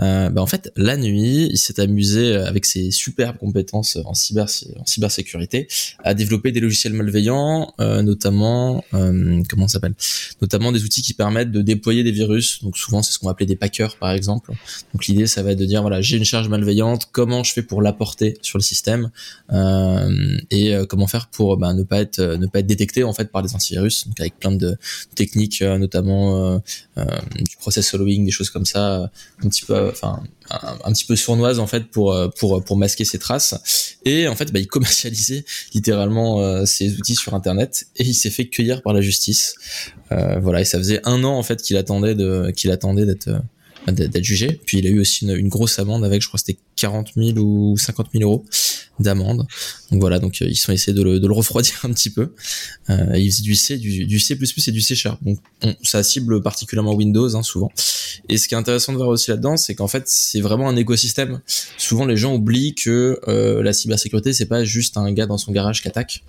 [0.00, 4.14] Euh, bah En fait, la nuit, il s'est amusé euh, avec ses superbes compétences en
[4.14, 4.46] cyber
[4.78, 5.68] en cybersécurité
[6.04, 9.94] à développer des logiciels malveillants, euh, notamment euh, comment s'appelle?
[10.40, 12.62] Notamment des outils qui permettent de déployer des virus.
[12.62, 14.52] Donc souvent, c'est ce qu'on va appeler des packers, par exemple.
[14.92, 17.62] Donc l'idée, ça va être de dire voilà, j'ai une charge malveillante, comment je fais
[17.62, 19.10] pour l'apporter sur le système
[19.52, 23.12] euh, et euh, comment faire pour bah, ne pas être ne pas être détecté en
[23.12, 24.06] fait par des antivirus.
[24.06, 24.76] Donc avec plein de
[25.14, 26.60] techniques, notamment
[26.96, 29.10] du process following, des choses comme ça
[29.42, 33.18] un petit peu enfin un, petit peu sournoise en fait pour pour pour masquer ses
[33.18, 33.96] traces.
[34.04, 38.30] Et en fait bah, il commercialisait littéralement euh, ses outils sur internet et il s'est
[38.30, 39.54] fait cueillir par la justice.
[40.12, 43.30] Euh, voilà et ça faisait un an en fait qu'il attendait de qu'il attendait d'être
[43.86, 44.60] d'être jugé.
[44.66, 47.76] Puis il a eu aussi une, grosse amende avec, je crois, c'était 40 000 ou
[47.78, 48.44] 50 000 euros
[49.02, 49.46] d'amende.
[49.90, 52.32] Donc voilà, donc euh, ils sont essayés de le, de le refroidir un petit peu.
[52.88, 55.22] Euh, il faisait du C, du, du C++ et du C Sharp.
[55.22, 55.38] Donc
[55.82, 57.70] ça cible particulièrement Windows hein, souvent.
[58.28, 60.76] Et ce qui est intéressant de voir aussi là-dedans, c'est qu'en fait c'est vraiment un
[60.76, 61.40] écosystème.
[61.78, 65.52] Souvent les gens oublient que euh, la cybersécurité c'est pas juste un gars dans son
[65.52, 66.22] garage qui attaque.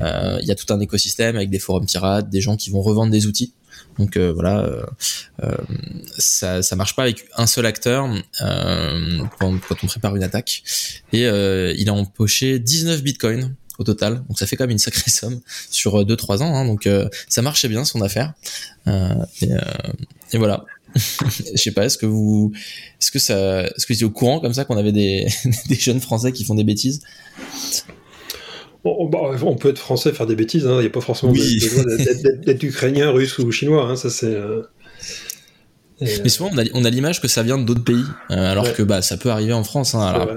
[0.00, 2.82] Euh, il y a tout un écosystème avec des forums pirates, des gens qui vont
[2.82, 3.52] revendre des outils
[3.98, 4.84] Donc euh, voilà, euh,
[5.42, 5.56] euh,
[6.18, 10.62] ça ça marche pas avec un seul acteur quand, quand on prépare une attaque.
[11.12, 15.10] Et il a empoché 19 bitcoins au total, donc ça fait quand même une sacrée
[15.10, 16.56] somme sur 2-3 ans.
[16.56, 18.34] Hein, donc euh, ça marchait bien son affaire.
[18.86, 19.58] Euh, et, euh,
[20.32, 20.64] et voilà.
[20.94, 22.52] Je sais pas, est-ce que vous,
[23.00, 25.26] est-ce que ça, est-ce que vous êtes au courant comme ça qu'on avait des,
[25.68, 27.00] des jeunes Français qui font des bêtises?
[28.84, 28.90] Bah,
[29.42, 30.74] on peut être français, faire des bêtises, hein.
[30.76, 31.58] il n'y a pas forcément Oui.
[31.58, 31.84] besoin
[32.44, 34.26] d'être- ukrainien, russe ou chinois, hein, ça c'est...
[34.26, 34.62] euh,
[36.00, 38.72] et, Mais souvent on a, l'image que ça vient d'autres pays, euh, alors Ouais.
[38.72, 39.94] que bah ça peut arriver en France.
[39.94, 40.26] Hein, alors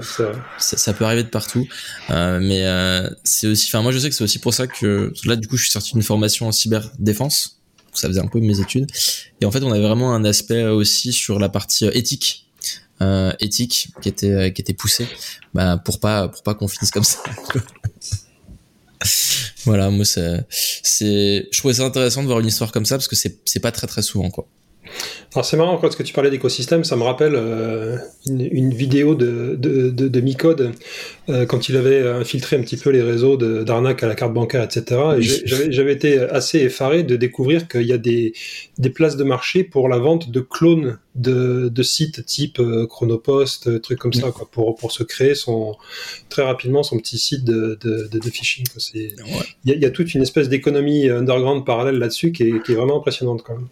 [0.58, 1.66] ça, ça peut arriver de partout,
[2.10, 5.12] euh, mais euh, c'est aussi, enfin moi je sais que c'est aussi pour ça que
[5.24, 7.60] là du coup je suis sorti d'une formation en cyberdéfense,
[7.92, 8.86] ça faisait un peu mes études,
[9.42, 12.46] et en fait on avait vraiment un aspect aussi sur la partie euh, éthique.
[13.00, 15.06] Euh, éthique qui était euh, qui était poussé
[15.54, 17.18] bah, pour pas pour pas qu'on finisse comme ça.
[19.64, 23.16] Voilà moi c'est je trouvais ça intéressant de voir une histoire comme ça parce que
[23.16, 24.48] c'est c'est pas très très souvent quoi
[25.34, 27.96] Alors c'est marrant, quand que tu parlais d'écosystème, ça me rappelle euh,
[28.28, 30.72] une, une vidéo de, de, de, de Micode
[31.28, 34.62] euh, quand il avait infiltré un petit peu les réseaux d'arnaque à la carte bancaire,
[34.62, 35.00] etc.
[35.18, 35.22] Et
[35.70, 38.32] j'avais été assez effaré de découvrir qu'il y a des,
[38.78, 43.82] des places de marché pour la vente de clones de, de sites type euh, Chronopost,
[43.82, 45.76] trucs comme ça, quoi, pour, pour se créer son,
[46.30, 47.78] très rapidement son petit site de,
[48.30, 48.64] phishing.
[48.94, 49.04] Ouais.
[49.64, 52.74] Il y, a- il y a toute une espèce d'économie underground parallèle là-dessus qui est
[52.74, 53.66] vraiment impressionnante quand même.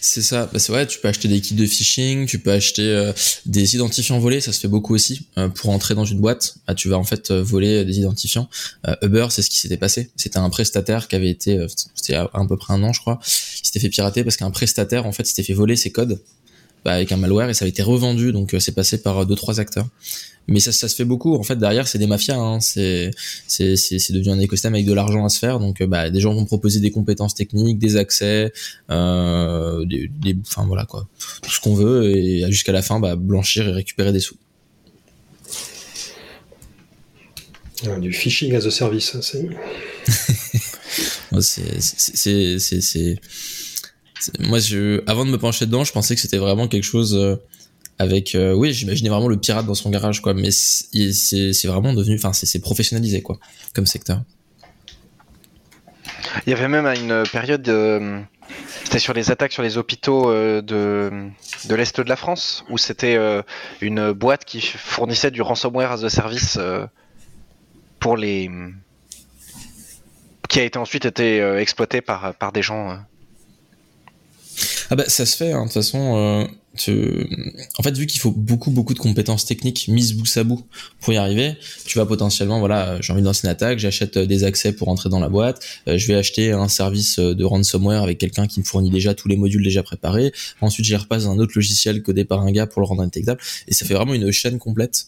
[0.00, 2.82] C'est ça, bah c'est vrai, tu peux acheter des kits de phishing, tu peux acheter
[2.82, 3.12] euh,
[3.46, 5.26] des identifiants volés, ça se fait beaucoup aussi.
[5.38, 8.48] Euh, pour entrer dans une boîte, bah, tu vas en fait euh, voler des identifiants.
[8.86, 10.10] Euh, Uber, c'est ce qui s'était passé.
[10.16, 13.00] C'était un prestataire qui avait été, euh, c'était à à peu près un an je
[13.00, 16.20] crois, il s'était fait pirater parce qu'un prestataire en fait s'était fait voler ses codes
[16.84, 19.34] avec un malware et ça avait été revendu, donc euh, c'est passé par euh, deux
[19.36, 19.86] trois acteurs.
[20.50, 21.34] Mais ça, ça se fait beaucoup.
[21.34, 22.38] En fait, derrière, c'est des mafias.
[22.38, 22.58] Hein.
[22.60, 23.10] C'est,
[23.46, 25.58] c'est, c'est, c'est devenu un écosystème avec de l'argent à se faire.
[25.60, 28.50] Donc, euh, bah, des gens vont proposer des compétences techniques, des accès,
[28.90, 31.06] euh, des, des, enfin voilà quoi,
[31.42, 34.36] tout ce qu'on veut et jusqu'à la fin, bah, blanchir et récupérer des sous.
[37.86, 39.14] Euh, Du phishing as a service.
[39.14, 39.48] hein, c'est-
[41.80, 43.16] c'est,
[44.38, 47.36] moi, je, avant de me pencher dedans, je pensais que c'était vraiment quelque chose euh,
[47.98, 50.34] avec, euh, oui, j'imaginais vraiment le pirate dans son garage, quoi.
[50.34, 53.38] Mais c'est, vraiment devenu, enfin, c'est, professionnalisé, quoi,
[53.74, 54.22] comme secteur.
[56.46, 58.20] Il y avait même à une période, euh,
[58.84, 60.62] c'était sur les attaques sur les hôpitaux de,
[61.64, 63.18] de l'Est de la France, où c'était
[63.80, 66.58] une boîte qui fournissait du ransomware as a service
[67.98, 68.50] pour les.
[70.48, 72.98] qui a été ensuite été exploité par, par des gens.
[74.90, 74.94] Euh.
[74.94, 76.48] Ah bah ça se fait, hein, de toute façon.
[76.86, 80.64] En fait, vu qu'il faut beaucoup beaucoup de compétences techniques mises bout à bout
[81.00, 84.16] pour y arriver, tu vas potentiellement, voilà, euh, j'ai envie de lancer une attaque, j'achète
[84.16, 87.44] euh, des accès pour entrer dans la boîte, euh, je vais acheter un service de
[87.44, 91.26] ransomware avec quelqu'un qui me fournit déjà tous les modules déjà préparés, ensuite j'y repasse
[91.26, 94.14] un autre logiciel codé par un gars pour le rendre indétectable, et ça fait vraiment
[94.14, 95.06] une chaîne complète.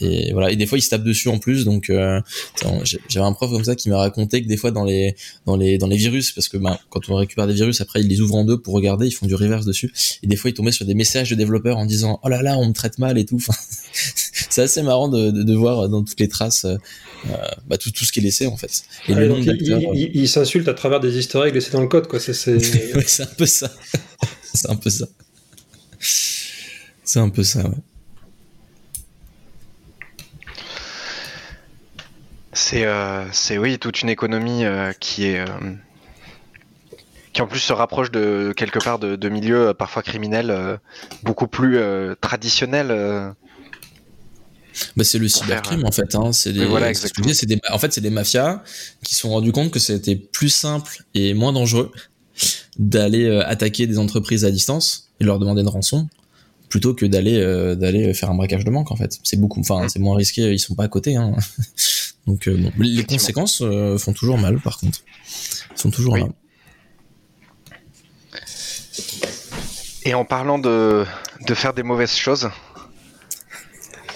[0.00, 3.50] Et voilà, et des fois ils se tapent dessus en plus, donc j'avais un prof
[3.50, 6.32] comme ça qui m'a raconté que des fois dans les dans les dans les virus
[6.32, 8.74] parce que bah, quand on récupère des virus après ils les ouvrent en deux pour
[8.74, 9.06] regarder.
[9.06, 9.92] Ils font du reverse dessus.
[10.22, 12.56] Et des fois ils tombaient sur des messages de développeurs en disant oh là là
[12.58, 13.54] on me traite mal et tout enfin,
[14.50, 16.76] c'est assez marrant de, de, de voir dans toutes les traces euh,
[17.68, 20.28] bah, tout, tout ce qui est laissé en fait et Ouais, le donc, nombre il,
[20.28, 22.18] s'insulte à travers des easter eggs laissés dans le code, quoi.
[22.18, 23.70] C'est, ouais, un peu ça
[24.54, 25.06] c'est un peu ça
[27.04, 27.76] c'est un peu ça ouais.
[32.54, 35.42] C'est, euh, c'est oui, toute une économie euh, qui est.
[37.32, 40.50] euh, qui en plus se rapproche de quelque part de, de milieux euh, parfois criminels
[40.50, 40.76] euh,
[41.22, 42.90] beaucoup plus euh, traditionnels.
[42.90, 43.30] euh.
[44.96, 46.14] Bah, c'est le faire, cybercrime en fait.
[46.14, 46.32] Hein.
[46.32, 48.62] C'est des, voilà, ce des, en fait, c'est des mafias
[49.04, 51.90] qui se sont rendus compte que c'était plus simple et moins dangereux
[52.78, 56.08] d'aller euh, attaquer des entreprises à distance et leur demander une rançon
[56.70, 59.18] plutôt que d'aller euh, d'aller faire un braquage de banque en fait.
[59.24, 59.88] C'est beaucoup, enfin, Mm.
[59.90, 60.50] c'est moins risqué.
[60.52, 61.16] Ils sont pas à côté.
[61.16, 61.36] Hein.
[62.26, 62.72] Donc, euh, bon.
[62.78, 65.00] les conséquences euh, font toujours mal par contre.
[65.70, 66.20] Elles sont toujours Oui.
[66.20, 66.28] là.
[70.04, 71.04] Et en parlant de,
[71.46, 72.50] de faire des mauvaises choses,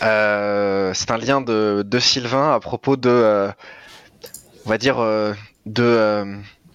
[0.02, 3.48] euh, c'est un lien de, de Sylvain à propos de, euh,
[4.64, 5.32] on va dire, euh,
[5.64, 6.24] de,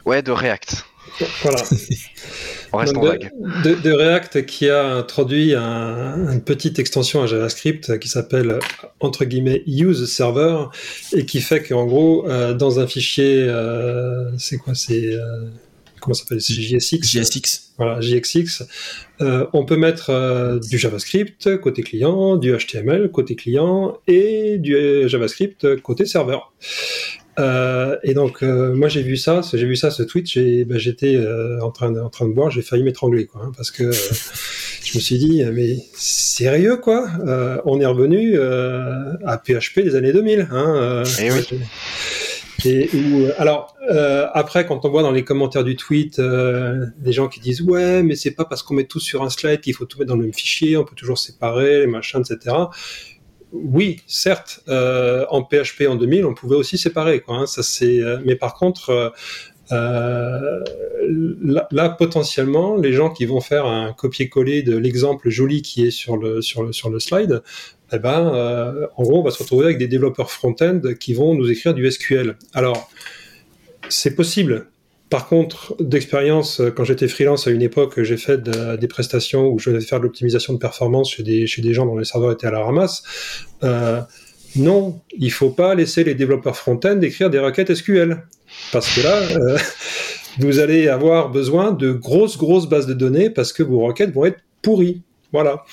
[0.06, 0.86] ouais, de React.
[1.42, 1.62] voilà.
[2.74, 3.32] On reste en vague.
[3.66, 8.60] de- de React qui a introduit un- une petite extension à JavaScript qui s'appelle
[9.02, 10.66] entre guillemets use server
[11.14, 13.46] et qui fait qu'en gros dans un fichier
[14.38, 15.18] c'est quoi c'est
[16.02, 17.74] comment ça s'appelle JSX JSX.
[17.78, 18.64] voilà JXX
[19.22, 24.76] euh, on peut mettre euh, du JavaScript côté client du HTML côté client et du
[24.76, 26.52] euh, JavaScript côté serveur
[27.40, 30.28] Euh, et donc, moi, j'ai vu ça, j'ai vu ça, ce tweet,
[30.68, 31.18] bah, j'étais
[31.62, 33.90] en, train de, en train de boire, j'ai failli m'étrangler, quoi, hein, parce que
[34.84, 37.08] je me suis dit, mais sérieux, quoi
[37.66, 40.50] On est revenu à PHP des années 2000.
[40.52, 41.42] Hein, Eh oui.
[42.66, 47.28] Euh, alors euh, après, quand on voit dans les commentaires du tweet euh, des gens
[47.28, 49.86] qui disent ouais, mais c'est pas parce qu'on met tout sur un slide qu'il faut
[49.86, 52.56] tout mettre dans le même fichier, on peut toujours séparer les machins, etc.
[53.54, 57.36] Oui, certes, en PHP en 2000, on pouvait aussi séparer, quoi.
[57.36, 58.00] hein, ça c'est.
[58.24, 59.12] mais par contre,
[59.70, 65.92] là, là, potentiellement, les gens qui vont faire un copier-coller de l'exemple joli qui est
[65.92, 67.44] sur le sur le sur le slide,
[67.94, 71.34] eh ben, euh, en gros, on va se retrouver avec des développeurs front-end qui vont
[71.36, 72.38] nous écrire du SQL.
[72.54, 72.90] Alors,
[73.90, 74.68] c'est possible.
[75.10, 79.60] Par contre, d'expérience, quand j'étais freelance à une époque, j'ai fait de- des prestations où
[79.60, 82.32] je devais faire de l'optimisation de performance chez des, chez des gens dont les serveurs
[82.32, 83.04] étaient à la ramasse.
[83.64, 84.00] Euh,
[84.56, 88.24] non, il faut pas laisser les développeurs front-end écrire des requêtes SQL.
[88.72, 89.58] Parce que là, euh,
[90.40, 94.26] vous allez avoir besoin de grosses, grosses bases de données parce que vos requêtes vont
[94.26, 95.02] être pourries.
[95.34, 95.64] Voilà.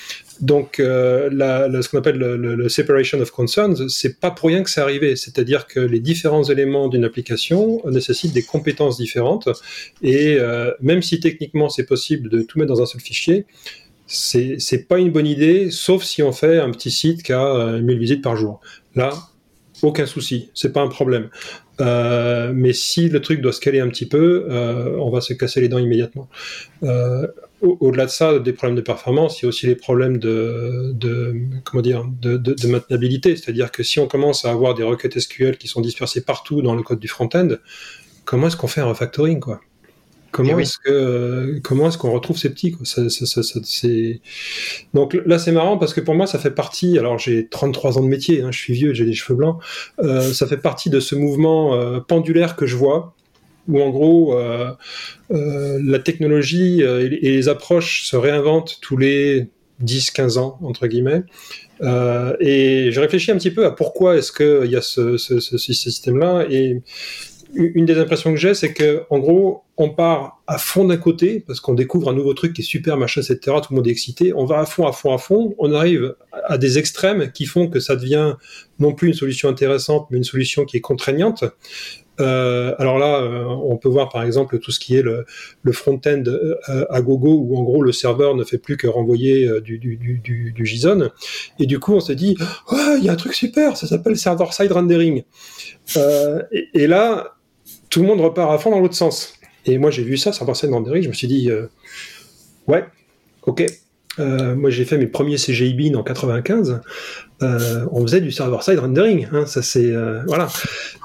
[0.41, 4.69] Donc, euh, la- ce qu'on appelle le, separation of concerns, c'est pas pour rien que
[4.69, 5.15] c'est arrivé.
[5.15, 9.49] C'est-à-dire que les différents éléments d'une application nécessitent des compétences différentes.
[10.01, 13.45] Et euh, même si techniquement c'est possible de tout mettre dans un seul fichier,
[14.07, 17.81] c'est pas une bonne idée, sauf si on fait un petit site qui a euh,
[17.81, 18.59] 1000 visites par jour.
[18.95, 19.11] Là,
[19.83, 21.29] aucun souci, c'est pas un problème.
[21.79, 25.61] Euh, mais si le truc doit scaler un petit peu, euh, on va se casser
[25.61, 26.27] les dents immédiatement.
[26.83, 27.27] Euh,
[27.61, 31.35] Au-delà de ça, des problèmes de performance, il y a aussi les problèmes de, de
[31.65, 33.35] comment dire, de, de, de maintenabilité.
[33.35, 36.75] C'est-à-dire que si on commence à avoir des requêtes SQL qui sont dispersées partout dans
[36.75, 37.49] le code du front-end,
[38.25, 39.59] comment est-ce qu'on fait un refactoring, quoi?
[40.31, 40.61] Comment Eh oui.
[40.61, 42.85] est-ce que comment est-ce qu'on retrouve ces petits quoi?
[42.85, 44.21] Ça- ça- ça- ça- c'est
[44.93, 46.99] donc là c'est marrant parce que pour moi ça fait partie.
[46.99, 49.57] Alors j'ai 33 ans de métier, hein, je suis vieux, j'ai les cheveux blancs.
[50.03, 53.15] Euh, ça fait partie de ce mouvement euh, pendulaire que je vois
[53.69, 54.71] où en gros euh,
[55.31, 59.47] euh, la technologie euh, et, les approches se réinventent tous les
[59.83, 61.23] 10-15 ans entre guillemets.
[61.81, 66.81] Et je réfléchis un petit peu à pourquoi est-ce qu'il y a ce système-là et
[67.53, 71.43] une des impressions que j'ai, c'est que en gros, on part à fond d'un côté
[71.45, 73.39] parce qu'on découvre un nouveau truc qui est super, machin, etc.
[73.45, 74.33] Tout le monde est excité.
[74.33, 75.55] On va à fond, à fond, à fond.
[75.57, 78.35] On arrive à des extrêmes qui font que ça devient
[78.77, 81.43] non plus une solution intéressante, mais une solution qui est contraignante.
[82.19, 85.25] Euh, alors là, euh, on peut voir par exemple tout ce qui est le,
[85.71, 90.55] front-end euh, à gogo, où en gros le serveur ne fait plus que renvoyer du,
[90.57, 91.09] JSON.
[91.59, 92.35] Et du coup, on s'est dit,
[92.71, 95.23] il y a un truc super, ça s'appelle server-side rendering.
[95.95, 97.35] Et, et là,
[97.89, 99.33] tout le monde repart à fond dans l'autre sens.
[99.65, 101.49] Et moi, j'ai vu ça, server-side rendering, je me suis dit,
[102.67, 102.85] ouais,
[103.43, 103.65] ok.
[104.19, 106.81] Euh, moi, j'ai fait mes premiers CGI Bean en 95.
[107.41, 109.27] Euh, on faisait du server-side rendering.
[109.31, 110.47] Hein, ça, c'est euh, voilà.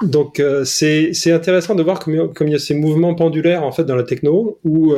[0.01, 3.71] Donc, euh, c'est intéressant de voir comme, comme il y a ces mouvements pendulaires en
[3.71, 4.93] fait dans la techno, où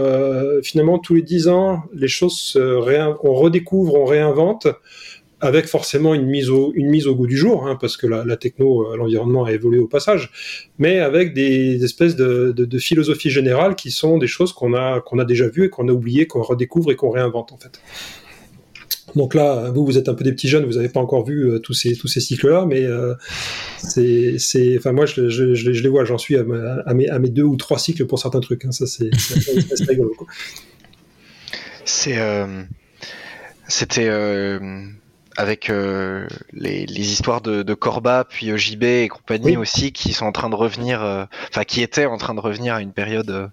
[0.63, 4.67] finalement tous les 10 ans, les choses se on redécouvre, on réinvente,
[5.39, 8.38] avec forcément une mise au, une mise au goût du jour, hein, parce que la,
[8.38, 10.32] techno, euh, l'environnement a évolué au passage,
[10.80, 15.00] mais avec des espèces de, de, de philosophie générale qui sont des choses qu'on a,
[15.02, 17.80] qu'on a déjà vues et qu'on a oubliées, qu'on redécouvre et qu'on réinvente en fait.
[19.15, 21.50] Donc là, vous, vous êtes un peu des petits jeunes, vous n'avez pas encore vu
[21.50, 23.13] euh, tous ces, tous ces cycles-là, mais euh,
[23.78, 24.38] c'est,
[24.78, 27.78] enfin moi, je, je, les vois, j'en suis à, mes, à mes deux ou trois
[27.78, 28.65] cycles pour certains trucs.
[28.65, 29.10] hein, ça, c'est,
[29.88, 30.13] rigolo.
[31.86, 32.17] C'est,
[33.67, 34.10] c'était
[35.38, 39.58] avec euh, les, les histoires de, de Corba, puis euh, JB et compagnie Oui.
[39.58, 42.73] aussi, qui sont en train de revenir, euh, enfin qui étaient en train de revenir
[42.73, 43.30] à une période.
[43.30, 43.47] euh,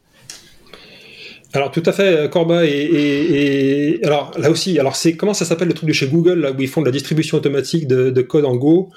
[1.53, 5.45] Alors tout à fait, Corba et, et, et- alors là aussi, alors c'est comment ça
[5.45, 8.11] s'appelle le truc de chez Google là où ils font de la distribution automatique de,
[8.11, 8.91] de code en Go.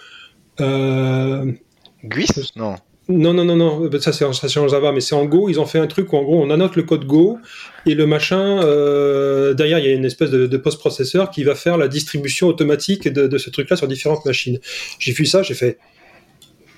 [2.03, 2.27] Guis?
[2.55, 2.75] Non.
[3.09, 5.47] Non, non, non, non, ça c'est en, Java, mais c'est en Go.
[5.47, 7.37] Ils ont fait un truc où en gros on annote le code Go
[7.85, 11.55] et le machin, euh, derrière il y a une espèce de, de post-processeur qui va
[11.55, 14.59] faire la distribution automatique de, de ce truc-là sur différentes machines.
[14.99, 15.77] J'ai vu ça, j'ai fait.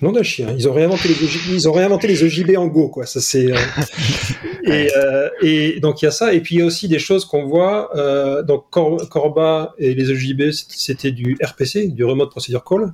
[0.01, 1.15] Nom d'un chien, ils ont réinventé les
[1.53, 3.05] ils ont réinventé les EJB en Go, quoi.
[3.07, 3.51] Ça c'est.
[3.51, 3.57] euh,
[4.65, 6.99] et, euh, et donc il y a ça, et puis il y a aussi des
[6.99, 7.89] choses qu'on voit.
[8.47, 12.93] Donc Cor- Corba et les EJB, c'était du RPC, du Remote Procedure Call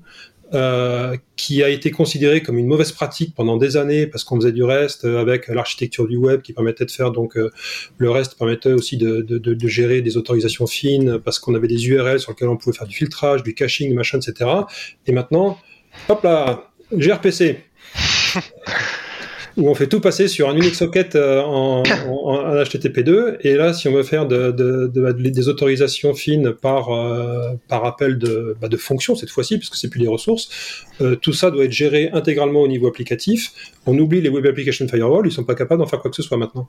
[0.56, 4.52] euh, qui a été considéré comme une mauvaise pratique pendant des années parce qu'on faisait
[4.52, 7.52] du reste euh, avec l'architecture du web qui permettait de faire donc euh,
[7.98, 12.20] le reste permettait aussi de, de, gérer des autorisations fines parce qu'on avait des URL
[12.20, 14.50] sur lesquelles on pouvait faire du filtrage, du caching, machin, etc.
[15.08, 15.60] Et maintenant,
[16.08, 17.60] hop là, gRPC.
[19.58, 23.38] où on fait tout passer sur un unique socket euh, en, en, en HTTP2.
[23.42, 27.86] Et là, si on veut faire de, de, de, des autorisations fines par, euh, par
[27.86, 30.50] appel de, bah, de fonctions cette fois-ci, puisque c'est plus des ressources,
[31.02, 33.54] euh, tout ça doit être géré intégralement au niveau applicatif.
[33.86, 36.24] On oublie les Web Application Firewall, ils sont pas capables d'en faire quoi que ce
[36.24, 36.68] soit maintenant.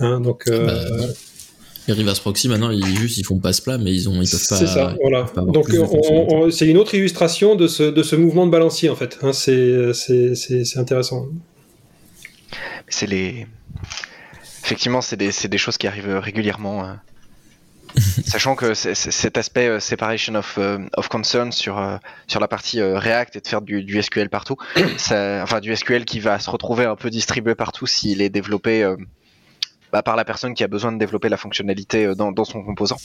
[0.00, 1.06] Hein, donc, euh, Bah.
[1.86, 4.46] Les reverse proxy, maintenant, ils, juste, ils font passe plat, mais ils, ont, ils peuvent
[4.46, 4.56] pas.
[4.56, 5.24] C'est ça, voilà.
[5.36, 5.68] Donc
[6.50, 9.18] c'est une autre illustration de ce, de ce mouvement de balancier en fait.
[9.22, 11.28] Hein, c'est intéressant.
[12.88, 13.46] C'est les.
[14.64, 16.84] Effectivement, c'est des, des choses qui arrivent régulièrement.
[16.84, 16.94] euh.
[18.26, 21.96] Sachant que cet aspect euh, separation of, euh, of concern sur, euh,
[22.26, 24.56] sur la partie euh, React et de faire du, du SQL partout,
[24.98, 28.82] ça- enfin du SQL qui va se retrouver un peu distribué partout s'il est développé
[28.82, 28.94] euh,
[29.90, 32.62] bah, par la personne qui a besoin de développer la fonctionnalité euh, dans, dans son
[32.62, 32.98] composant.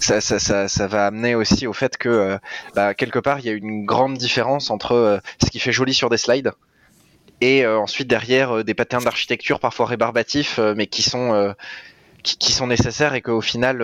[0.00, 2.38] Ça, ça, ça, va amener aussi au fait que euh,
[2.74, 5.94] bah, quelque part il y a une grande différence entre euh, ce qui fait joli
[5.94, 6.50] sur des slides
[7.40, 11.54] et euh, ensuite derrière euh, des patterns d'architecture parfois rébarbatifs euh, mais qui sont
[12.22, 13.78] qui, qui sont nécessaires et qu'au final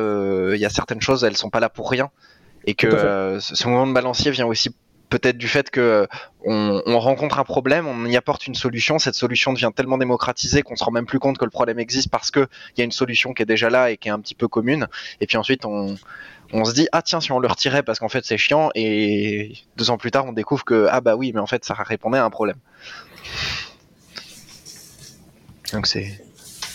[0.55, 2.11] il y a certaines choses elles sont pas là pour rien.
[2.65, 4.71] Et que ce mouvement de balancier vient aussi
[5.09, 6.07] peut-être du fait que
[6.45, 10.63] on, on rencontre un problème, on y apporte une solution, cette solution devient tellement démocratisée
[10.63, 12.85] qu'on se rend même plus compte que le problème existe parce que il y a
[12.85, 14.87] une solution qui est déjà là et qui est un petit peu commune.
[15.21, 15.97] Et puis ensuite on
[16.53, 19.53] on se dit ah tiens si on le retirait parce qu'en fait c'est chiant et
[19.77, 22.19] deux ans plus tard on découvre que ah bah oui mais en fait ça répondait
[22.19, 22.59] à un problème.
[25.73, 26.07] Donc c'est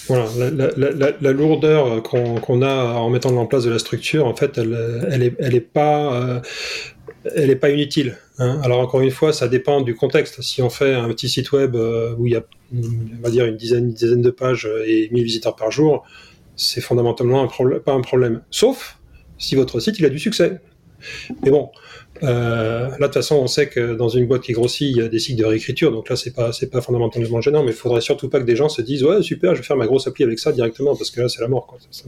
[0.08, 5.06] Voilà, la, lourdeur qu'on, a en mettant en place de la structure, en fait, elle,
[5.12, 6.40] elle est, elle est pas, euh,
[7.36, 8.18] elle pas inutile.
[8.40, 8.60] hein.
[8.64, 10.42] Alors encore une fois, ça dépend du contexte.
[10.42, 12.44] Si on fait un petit site web euh, où il y a,
[12.74, 16.04] on va dire une dizaine, dizaine de pages et 1000 visiteurs par jour,
[16.56, 17.48] c'est fondamentalement
[17.86, 18.42] pas un problème.
[18.50, 18.98] Sauf
[19.38, 20.60] si votre site il a du succès.
[21.44, 21.70] Mais bon,
[22.24, 25.02] euh, là de toute façon, on sait que dans une boîte qui grossit, il y
[25.02, 27.78] a des cycles de réécriture, donc là c'est pas c'est pas fondamentalement gênant, mais il
[27.78, 30.08] faudrait surtout pas que des gens se disent ouais super, je vais faire ma grosse
[30.08, 31.68] appli avec ça directement, parce que là c'est la mort.
[31.68, 31.78] Quoi.
[31.92, 32.06] Ça-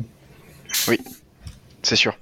[1.83, 2.17] c'est sûr.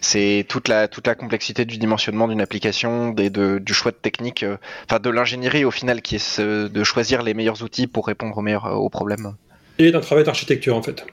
[0.00, 3.96] C'est toute la toute la complexité du dimensionnement d'une application, des, de, du choix de
[3.96, 4.56] technique, euh,
[4.88, 8.36] enfin de l'ingénierie au final qui est ce- de choisir les meilleurs outils pour répondre
[8.36, 9.34] aux meilleurs aux problèmes.
[9.78, 11.04] Et d'un travail d'architecture en fait.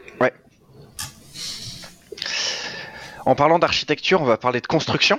[3.25, 5.17] En parlant d'architecture, on va parler de construction.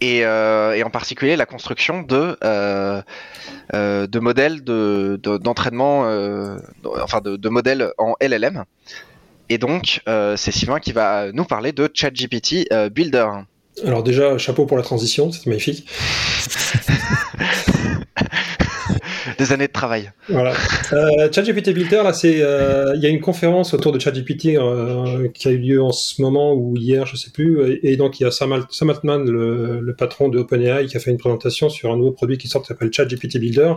[0.00, 3.02] Et, euh, et en particulier la construction de, euh,
[3.74, 6.56] euh, de modèles de, de- d'entraînement, euh,
[7.02, 8.64] enfin de, de modèles en LLM.
[9.50, 10.00] Et donc,
[10.36, 13.26] c'est Sylvain qui va nous parler de ChatGPT Builder.
[13.84, 15.86] Alors déjà, chapeau pour la transition, c'est magnifique.
[19.40, 20.12] Des années de travail.
[20.28, 20.52] Voilà.
[20.92, 25.28] Euh, ChatGPT Builder, là, c'est, euh, il y a une conférence autour de ChatGPT euh,
[25.32, 28.24] qui a eu lieu en ce moment ou hier, je sais plus, et, donc il
[28.24, 31.16] y a Sam, Alt- Sam Altman, le, le patron de OpenAI, qui a fait une
[31.16, 33.72] présentation sur un nouveau produit qui sort qui s'appelle ChatGPT Builder,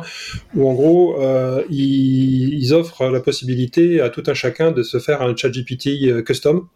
[0.53, 4.99] où en gros, euh, ils, ils offrent la possibilité à tout un chacun de se
[4.99, 6.67] faire un ChatGPT euh, custom.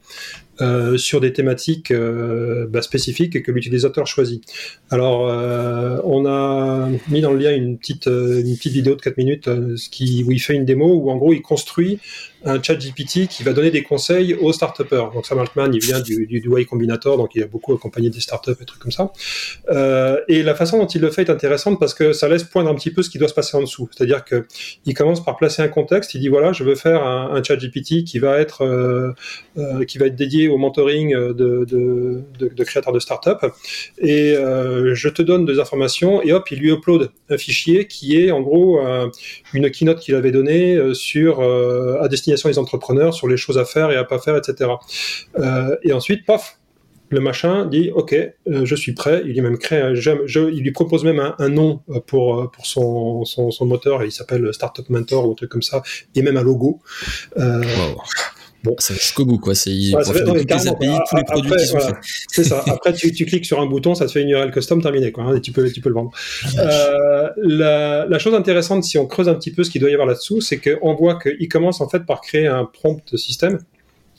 [0.61, 4.43] Euh, sur des thématiques euh, bah, spécifiques que l'utilisateur choisit.
[4.89, 9.01] Alors, euh, on a mis dans le lien une petite, euh, une petite vidéo de
[9.01, 11.99] 4 minutes euh, qui, où il fait une démo où en gros il construit
[12.47, 15.99] un chat GPT qui va donner des conseils aux start Donc Sam Altman, il vient
[15.99, 19.11] du, du, Y Combinator, donc il a beaucoup accompagné des startups et trucs comme ça.
[19.69, 22.69] Euh, et la façon dont il le fait est intéressante parce que ça laisse poindre
[22.69, 23.89] un petit peu ce qui doit se passer en dessous.
[23.91, 24.45] C'est-à-dire que
[24.85, 27.57] il commence par placer un contexte, il dit voilà, je veux faire un, un chat
[27.57, 29.11] GPT qui va être euh,
[29.57, 33.47] euh, qui va être dédié au mentoring de, de, créateurs de startups
[33.99, 38.31] et je te donne des informations et hop, il lui upload un fichier qui est
[38.31, 38.79] en gros
[39.53, 43.91] une keynote qu'il avait donnée sur à destination des entrepreneurs sur les choses à faire
[43.91, 44.71] et à pas faire, etc.
[45.39, 46.59] Euh, et ensuite, paf,
[47.09, 49.21] le machin dit ok, euh, je suis prêt.
[49.25, 54.03] Il lui même crée, lui propose même un, nom euh, pour son, son, moteur.
[54.03, 55.81] Il s'appelle Startup Mentor ou un truc comme ça,
[56.15, 56.79] et même un logo.
[58.67, 58.75] Bon.
[58.79, 59.55] Ça va jusqu'au bout, quoi.
[59.55, 61.03] C'est, il Ouais, ça profite fait- de ouais, toutes les carrément, API, quoi.
[61.09, 61.87] tous les Après, produits qui sont voilà.
[61.95, 62.03] faits.
[62.31, 62.63] C'est ça.
[62.67, 65.23] Après, tu, tu cliques sur un bouton, ça te fait une URL custom terminée, quoi.
[65.25, 66.11] hein, et tu peux, tu peux le vendre.
[66.59, 69.93] Euh, la, la chose intéressante, si on creuse un petit peu ce qu'il doit y
[69.93, 73.59] avoir là-dessous, c'est qu'on voit qu'il commence en fait par créer un prompt système.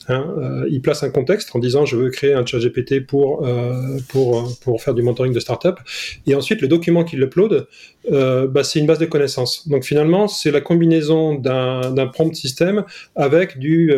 [0.09, 3.45] Hein, euh, il place un contexte en disant je veux créer un chat GPT pour,
[3.45, 5.79] euh, pour, euh, pour faire du mentoring de startup.
[6.25, 7.67] Et ensuite, le document qu'il upload,
[8.09, 9.67] bah, c'est une base de connaissances.
[9.67, 12.83] Donc finalement, c'est la combinaison d'un prompt système
[13.15, 13.93] avec du,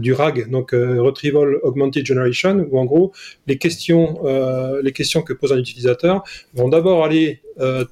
[0.00, 3.12] du RAG, donc Retrieval Augmented Generation, où en gros,
[3.46, 4.20] les questions,
[4.82, 6.22] les questions que pose un utilisateur
[6.54, 7.42] vont d'abord aller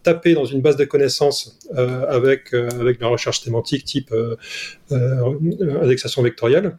[0.03, 4.15] taper dans une base de connaissances euh, avec, euh, avec la recherche sémantique type
[4.91, 6.79] indexation vectorielle,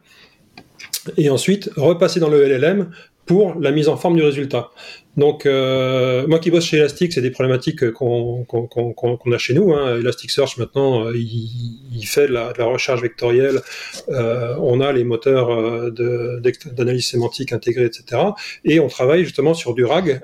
[1.16, 2.90] et ensuite repasser dans le LLM
[3.26, 4.70] pour la mise en forme du résultat.
[5.16, 9.72] Donc, euh, moi qui bosse chez Elastic, c'est des problématiques qu'on a chez nous.
[9.72, 9.98] Hein.
[9.98, 13.60] Elasticsearch, maintenant, euh, il, fait de la, recherche vectorielle.
[14.08, 18.20] Euh, on a les moteurs d'analyse sémantique intégrés, etc.
[18.64, 20.20] Et on travaille justement sur du RAG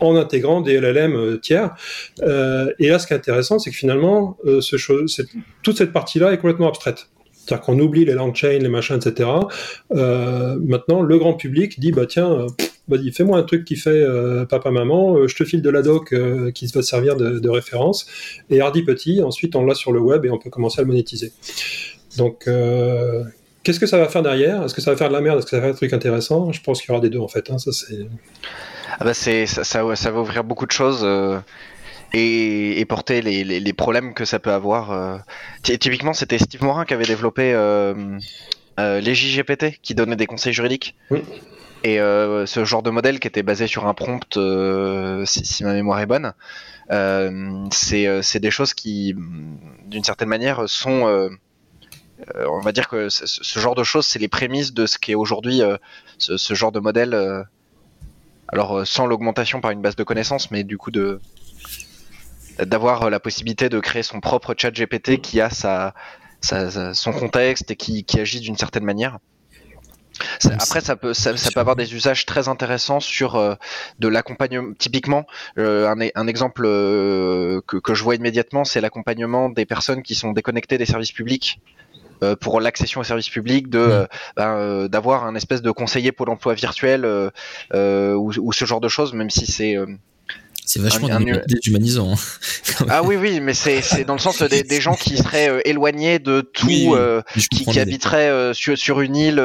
[0.00, 1.74] en intégrant des LLM tiers.
[2.20, 5.22] et là, ce qui est intéressant, c'est que finalement, ce
[5.62, 7.08] toute cette partie-là est complètement abstraite.
[7.46, 9.30] C'est-à-dire qu'on oublie les langchains, les machins, etc.
[9.94, 12.48] Euh, maintenant, le grand public dit, bah tiens,
[12.92, 16.12] euh, fais-moi un truc qui fait euh, papa-maman, je te file de la doc
[16.54, 18.06] qui va servir de, référence,
[18.50, 20.88] et hardy petit, ensuite on l'a sur le web et on peut commencer à le
[20.88, 21.32] monétiser.
[22.18, 22.48] Donc,
[23.62, 24.64] qu'est-ce que ça va faire derrière?
[24.64, 25.38] Est-ce que ça va faire de la merde?
[25.38, 27.20] Est-ce que ça va faire un truc intéressant Je pense qu'il y aura des deux
[27.20, 27.48] en fait.
[27.50, 27.58] Hein.
[27.58, 28.08] ça, c'est...
[28.98, 31.06] Ah bah ça, va ouvrir beaucoup de choses
[32.12, 34.92] et, porter les, problèmes que ça peut avoir.
[34.92, 35.18] Euh.
[35.62, 38.18] Typiquement, c'était Steve Morin qui avait développé euh,
[38.78, 40.96] euh, les JGPT, qui donnait des conseils juridiques.
[41.84, 44.38] Et ce genre de modèle qui était basé sur un prompt,
[45.24, 46.32] si, ma mémoire est bonne,
[47.70, 49.14] c'est des choses qui,
[49.86, 51.30] d'une certaine manière, sont
[52.48, 55.14] on va dire que ce genre de choses, c'est les prémices de ce qui est
[55.14, 55.60] aujourd'hui
[56.18, 57.44] ce, genre de modèle.
[58.48, 61.20] alors sans l'augmentation par une base de connaissances, mais du coup de,
[62.64, 65.94] d'avoir euh, la possibilité de créer son propre chat GPT qui a sa,
[66.94, 69.18] son contexte et qui, agit d'une certaine manière.
[70.44, 73.54] après, ça peut, ça, peut avoir des usages très intéressants sur euh,
[73.98, 74.72] de l'accompagnement.
[74.78, 75.26] Typiquement,
[75.58, 80.86] euh, un, exemple que, je vois immédiatement, c'est l'accompagnement des personnes qui sont déconnectées des
[80.86, 81.60] services publics
[82.40, 87.04] pour l'accession aux services publics, de ben, d'avoir un espèce de conseiller pour l'emploi virtuel
[87.74, 89.76] ou, ou, ce genre de choses, même si c'est
[90.66, 91.08] c'est vachement
[91.46, 92.12] déshumanisant.
[92.12, 92.84] Hein.
[92.88, 96.18] ah oui, oui, mais c'est dans le sens des, des gens qui seraient euh, éloignés
[96.18, 99.36] de tout, euh, qui, qui habiteraient euh, sur, sur, une île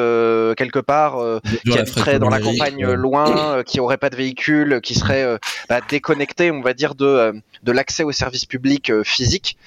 [0.57, 1.19] quelque part,
[1.63, 5.37] qui habiteraient dans la campagne loin, qui n'auraient pas de véhicule, qui seraient
[5.69, 9.57] bah, déconnectés, on va dire, de, de l'accès aux services publics physiques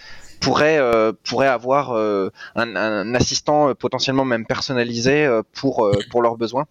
[0.40, 0.80] pourrait
[1.22, 6.66] pourrait avoir un, un, assistant potentiellement même personnalisé pour pour leurs besoins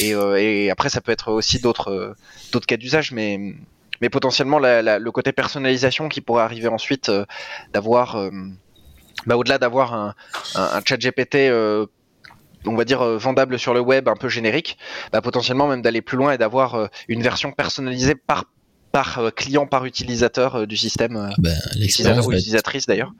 [0.00, 2.16] et, et après ça peut être aussi d'autres
[2.52, 3.54] d'autres cas d'usage mais
[4.00, 7.24] mais potentiellement le côté personnalisation qui pourrait arriver ensuite euh,
[7.72, 8.30] d'avoir euh,
[9.26, 10.14] bah, au-delà d'avoir un,
[10.84, 11.86] chat GPT euh,
[12.64, 14.76] on va dire vendable sur le web un peu générique,
[15.12, 18.44] bah, potentiellement même d'aller plus loin et d'avoir une version personnalisée par
[18.92, 23.12] par client, par utilisateur du système, ben, utilisateur ou utilisatrice d'ailleurs,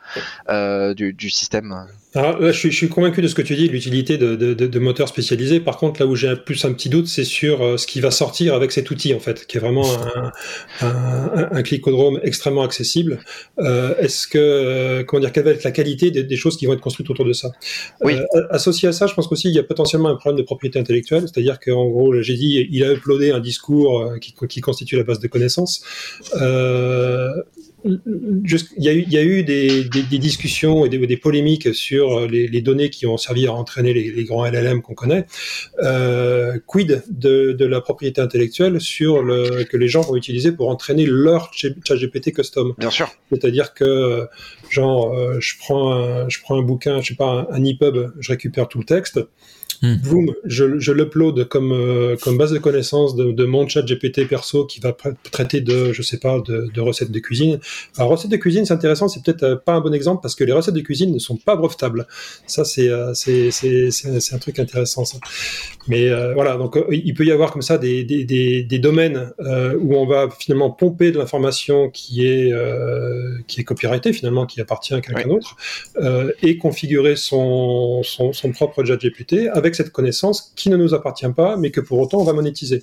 [0.95, 1.87] du, du, système.
[2.17, 4.55] Alors là, je suis, je suis, convaincu de ce que tu dis, l'utilité de, de,
[4.55, 5.61] de, moteurs spécialisés.
[5.61, 8.11] Par contre, là où j'ai plus un petit doute, c'est sur euh, ce qui va
[8.11, 10.33] sortir avec cet outil, en fait, qui est vraiment un,
[10.81, 13.21] un, un clicodrome extrêmement accessible.
[13.59, 16.65] Euh, Est-ce que, euh, comment dire, quelle va être la qualité des, des, choses qui
[16.65, 17.53] vont être construites autour de ça?
[18.01, 18.15] Oui.
[18.49, 21.23] Associé à ça, je pense qu'aussi, il y a potentiellement un problème de propriété intellectuelle,
[21.23, 25.21] c'est-à-dire qu'en gros, j'ai dit, il a uploadé un discours qui, qui, constitue la base
[25.21, 25.83] de connaissances.
[27.87, 31.17] Il y a eu, il y a eu des, des, des discussions et des, des,
[31.17, 34.95] polémiques sur les, les, données qui ont servi à entraîner les, les grands LLM qu'on
[34.95, 35.27] connaît.
[35.83, 40.69] Euh, quid de, de, la propriété intellectuelle sur le que les gens vont utiliser pour
[40.69, 42.75] entraîner leur ChatGPT custom?
[42.79, 43.09] Bien sûr.
[43.31, 44.27] C'est-à-dire que
[44.71, 48.13] genre euh, je prends un, je prends un bouquin, je sais pas un, un EPUB,
[48.19, 49.21] je récupère tout le texte.
[49.95, 54.27] Boom, je, je l'upload comme, euh, comme base de connaissances de, de, mon chat GPT
[54.29, 54.97] perso qui va
[55.31, 57.59] traiter de, je sais pas, de, de recettes de cuisine.
[57.97, 60.45] Alors, recettes de cuisine, c'est intéressant, c'est peut-être euh, pas un bon exemple parce que
[60.45, 62.07] les recettes de cuisine ne sont pas brevetables.
[62.47, 65.19] Ça, c'est euh, c'est un truc intéressant, ça.
[65.89, 69.97] Mais voilà, donc il peut y avoir comme ça des, des, des, des domaines où
[69.97, 72.53] on va finalement pomper de l'information qui est,
[73.47, 75.57] qui est copyrightée, finalement, qui appartient à quelqu'un d'autre,
[76.43, 81.29] et configurer son, son, son propre chat GPT avec cette connaissance qui ne nous appartient
[81.35, 82.83] pas, mais que pour autant on va monétiser.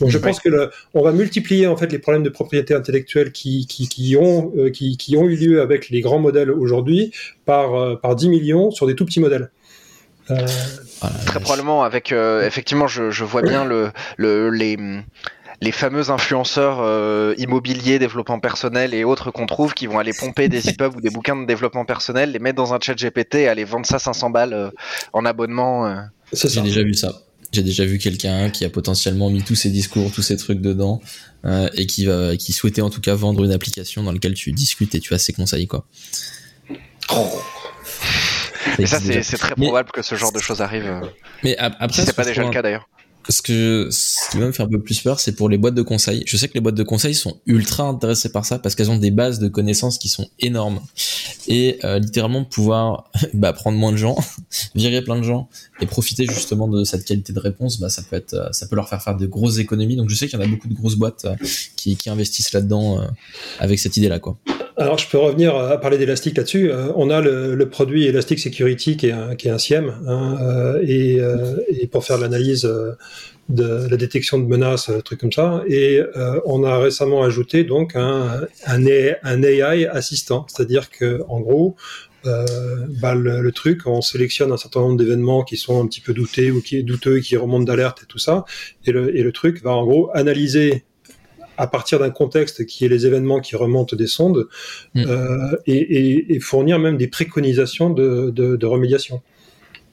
[0.00, 3.32] Donc je pense que le, on va multiplier en fait les problèmes de propriété intellectuelle
[3.32, 7.12] qui, qui, qui ont, euh, qui, qui, ont eu lieu avec les grands modèles aujourd'hui
[7.44, 9.50] par, euh, par 10 millions sur des tout petits modèles.
[10.30, 10.46] Euh...
[11.26, 14.76] Très probablement avec euh, effectivement je, je, vois bien le, le les
[15.60, 20.48] les fameux influenceurs euh, immobiliers, développement personnel et autres qu'on trouve qui vont aller pomper
[20.48, 23.48] des EPUB ou des bouquins de développement personnel, les mettre dans un chat GPT et
[23.48, 24.70] aller vendre ça 500 balles euh,
[25.12, 25.86] en abonnement.
[25.86, 25.96] Euh.
[26.32, 27.22] J'ai déjà vu ça.
[27.52, 31.00] J'ai déjà vu quelqu'un qui a potentiellement mis tous ses discours, tous ces trucs dedans,
[31.74, 34.96] et qui va, qui souhaitait en tout cas vendre une application dans laquelle tu discutes
[34.96, 35.86] et tu as ses conseils, quoi.
[37.14, 37.40] Oh.
[38.80, 41.00] Et ça, c'est très probable que ce genre de choses arrive.
[41.44, 42.88] Mais après, c'est pas déjà le cas d'ailleurs
[43.28, 45.74] ce que ce qui va me faire un peu plus peur, c'est pour les boîtes
[45.74, 46.22] de conseil.
[46.26, 48.98] Je sais que les boîtes de conseil sont ultra intéressées par ça parce qu'elles ont
[48.98, 50.80] des bases de connaissances qui sont énormes
[51.48, 54.16] et euh, littéralement pouvoir bah, prendre moins de gens,
[54.74, 55.48] virer plein de gens
[55.80, 58.76] et profiter justement de cette qualité de réponse, bah, ça peut être, euh, ça peut
[58.76, 59.96] leur faire faire de grosses économies.
[59.96, 61.34] Donc je sais qu'il y en a beaucoup de grosses boîtes euh,
[61.76, 63.00] qui, qui investissent là-dedans
[63.58, 64.38] avec cette idée-là, quoi.
[64.78, 66.70] Alors, je peux revenir à parler d'Elastic là-dessus.
[66.70, 69.94] Euh, on a le, le, produit Elastic Security qui est un, qui est un SIEM,
[70.06, 72.70] hein, euh, et, euh, et, pour faire l'analyse
[73.48, 75.62] de la détection de menaces, trucs comme ça.
[75.66, 76.02] Et
[76.44, 81.76] on a récemment ajouté donc un, un, AI assistant, c'est-à-dire que en gros,
[82.24, 86.50] bah, le, truc, on sélectionne un certain nombre d'événements qui sont un petit peu doutés
[86.50, 88.44] ou qui est douteux, qui remontent d'alerte et tout ça,
[88.84, 90.84] et le, et le truc va en gros analyser
[91.56, 94.48] à partir d'un contexte qui est les événements qui remontent des sondes
[94.94, 95.04] mm.
[95.06, 99.22] euh, et, et, et, fournir même des préconisations de, de, de remédiation.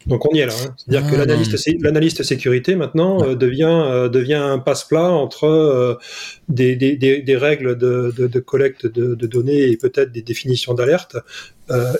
[0.05, 0.53] Donc on y est là.
[0.53, 0.75] Hein.
[0.77, 1.19] C'est-à-dire que ah.
[1.19, 5.95] l'analyste, l'analyste sécurité maintenant euh, devient, euh, devient un passe-plat entre euh,
[6.49, 10.21] des, des, des, des, règles de, de, de collecte de, de, données et peut-être des
[10.21, 11.17] définitions d'alerte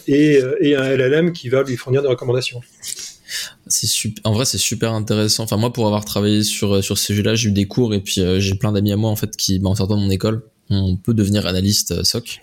[0.07, 2.61] et, et, un LLM qui va lui fournir des recommandations
[3.67, 5.43] c'est super en vrai c'est super intéressant.
[5.43, 7.93] Enfin moi pour avoir travaillé sur euh, sur ces jeux là j'ai eu des cours
[7.93, 10.01] et puis euh, j'ai plein d'amis à moi en fait qui bah, en sortant de
[10.01, 12.39] mon école on peut devenir analyste euh, SOC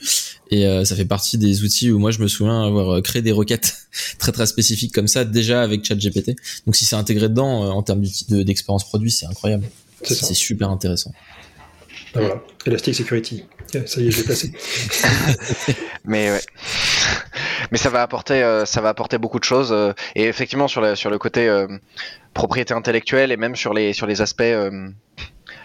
[0.53, 3.87] et ça fait partie des outils où moi je me souviens avoir créé des requêtes
[4.19, 6.35] très très spécifiques comme ça déjà avec ChatGPT.
[6.67, 9.65] Donc si c'est intégré dedans en termes d'expérience produit c'est incroyable.
[10.03, 11.13] C'est super intéressant.
[12.15, 12.43] Ah, voilà.
[12.67, 13.45] Elastic Security.
[13.87, 14.53] Ça y est, je l'ai placé.
[16.05, 16.41] Mais ouais.
[17.71, 19.73] Mais ça va apporter, euh, ça va apporter beaucoup de choses.
[19.73, 21.67] Euh, et effectivement, sur, sur le côté euh,
[22.35, 24.43] propriété intellectuelle et même sur les, sur les aspects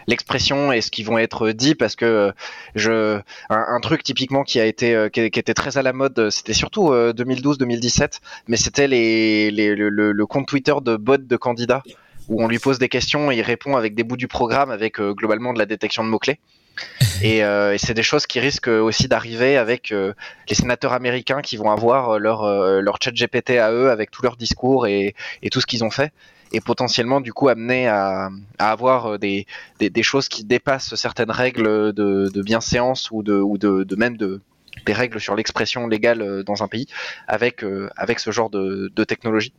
[0.07, 2.31] l'expression et ce qui vont être dit parce que
[2.75, 6.91] je un, truc typiquement qui a été qui, était très à la mode c'était surtout
[6.91, 11.81] 2012-2017 mais c'était les, les le, compte Twitter de bot de candidats
[12.29, 14.99] où on lui pose des questions et il répond avec des bouts du programme avec
[14.99, 16.39] globalement de la détection de mots clés
[17.21, 20.13] et, euh, et c'est des choses qui risquent aussi d'arriver avec euh,
[20.49, 24.21] les sénateurs américains qui vont avoir leur, euh, leur chat GPT à eux avec tout
[24.21, 26.11] leur discours et, et tout ce qu'ils ont fait
[26.51, 29.47] et potentiellement du coup amener à, avoir des,
[29.79, 34.41] des, choses qui dépassent certaines règles de, de bienséance ou de, ou de, même de
[34.85, 36.85] des règles sur l'expression légale dans un pays
[37.27, 37.65] avec,
[37.97, 39.53] avec ce genre de, technologie.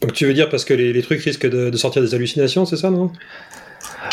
[0.00, 2.90] Donc tu veux dire parce que les, trucs risquent de sortir des hallucinations, c'est ça,
[2.90, 3.12] non?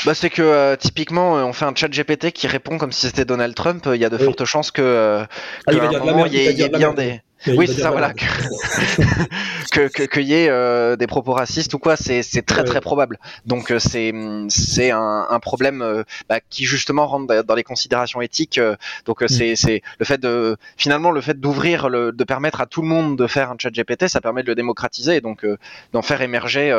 [0.05, 3.07] Bah, c'est que euh, typiquement, euh, on fait un chat GPT qui répond comme si
[3.07, 3.87] c'était Donald Trump.
[3.93, 5.25] Il y a de fortes chances que, euh,
[5.67, 7.21] ah, il, un moment, il y ait, bien des.
[7.47, 8.11] Oui, c'est ça, voilà.
[9.71, 13.19] que qu'il que, y ait euh, des propos racistes ou quoi, c'est très très probable.
[13.45, 14.13] Donc c'est
[14.49, 18.59] c'est un, un problème bah, qui justement rentre dans les considérations éthiques.
[19.05, 19.27] donc mm.
[19.27, 23.15] c'est c'est le fait de finalement le fait d'ouvrir de permettre à tout le monde
[23.15, 25.45] de faire un chat GPT, ça permet de le démocratiser et donc
[25.93, 26.71] d'en faire émerger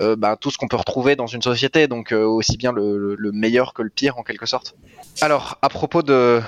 [0.00, 3.14] euh, bah, tout ce qu'on peut retrouver dans une société, donc euh, aussi bien le,
[3.16, 4.74] le, meilleur que le pire en quelque sorte.
[5.20, 6.40] Alors, à propos de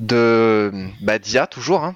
[0.00, 1.94] de bah, d'IA toujours, hein,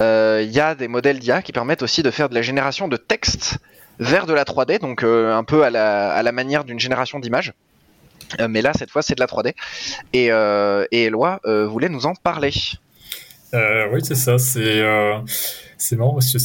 [0.00, 2.88] euh, il y a des modèles d'IA qui permettent aussi de faire de la génération
[2.88, 3.58] de texte
[3.98, 7.52] vers de la 3D, donc un peu à la, à la manière d'une génération d'images.
[8.48, 9.54] mais là, cette fois, c'est de la 3D.
[10.12, 12.52] Et, et Eloi voulait nous en parler.
[13.52, 14.38] oui, c'est ça.
[14.38, 14.82] C'est
[15.80, 16.38] c'est marrant parce que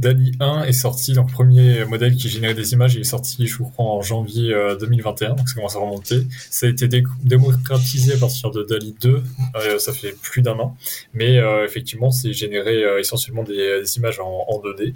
[0.00, 3.56] DALI 1 est sorti, donc premier modèle qui générait des images, il est sorti, je
[3.58, 6.26] crois, en janvier 2021, euh, donc ça commence à remonter.
[6.50, 6.88] Ça a été
[7.24, 9.22] démocratisé à partir de DALI 2,
[9.56, 10.76] euh, ça fait plus d'un an,
[11.14, 14.94] mais euh, effectivement, c'est généré essentiellement des, images en, 2D.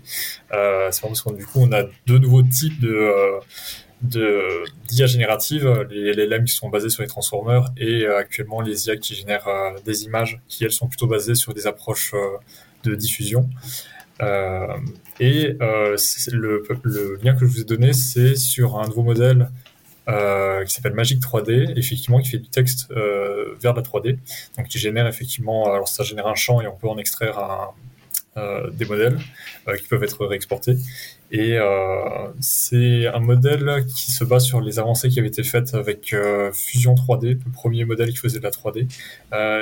[0.90, 3.12] c'est parce que du coup, on a deux nouveaux types de
[4.02, 8.86] de d'IA générative, les, les LLM qui sont basés sur les transformers et actuellement les
[8.86, 9.46] IA qui génèrent
[9.84, 12.14] des images qui elles sont plutôt basées sur des approches
[12.84, 13.48] de diffusion.
[14.22, 14.76] Euh,
[15.18, 15.96] et euh,
[16.32, 19.50] le, lien que je vous ai donné, c'est sur un nouveau modèle
[20.08, 24.18] euh, qui s'appelle Magic 3D, effectivement, qui fait du texte vers la 3D,
[24.56, 27.72] donc qui génère effectivement, alors ça génère un champ et on peut en extraire
[28.72, 29.18] des modèles
[29.78, 30.76] qui peuvent être réexportés.
[31.30, 31.58] Et
[32.40, 36.14] c'est un modèle qui se base sur les avancées qui avaient été faites avec
[36.52, 38.88] Fusion 3D, le premier modèle qui faisait de la 3D.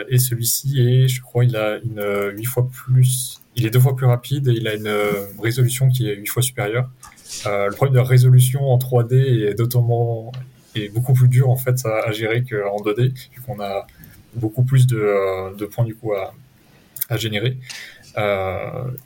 [0.09, 3.97] et celui-ci est, je crois, il a une 8 fois plus il est deux fois
[3.97, 6.89] plus rapide et il a une euh, résolution qui est huit fois supérieure.
[7.47, 10.33] Euh, le problème de la résolution en 3D est d'autant
[10.75, 13.87] est beaucoup plus dur en fait à, gérer qu'en 2D, vu qu'on a
[14.35, 16.33] beaucoup plus de, euh, de, points du coup à,
[17.09, 17.59] à générer.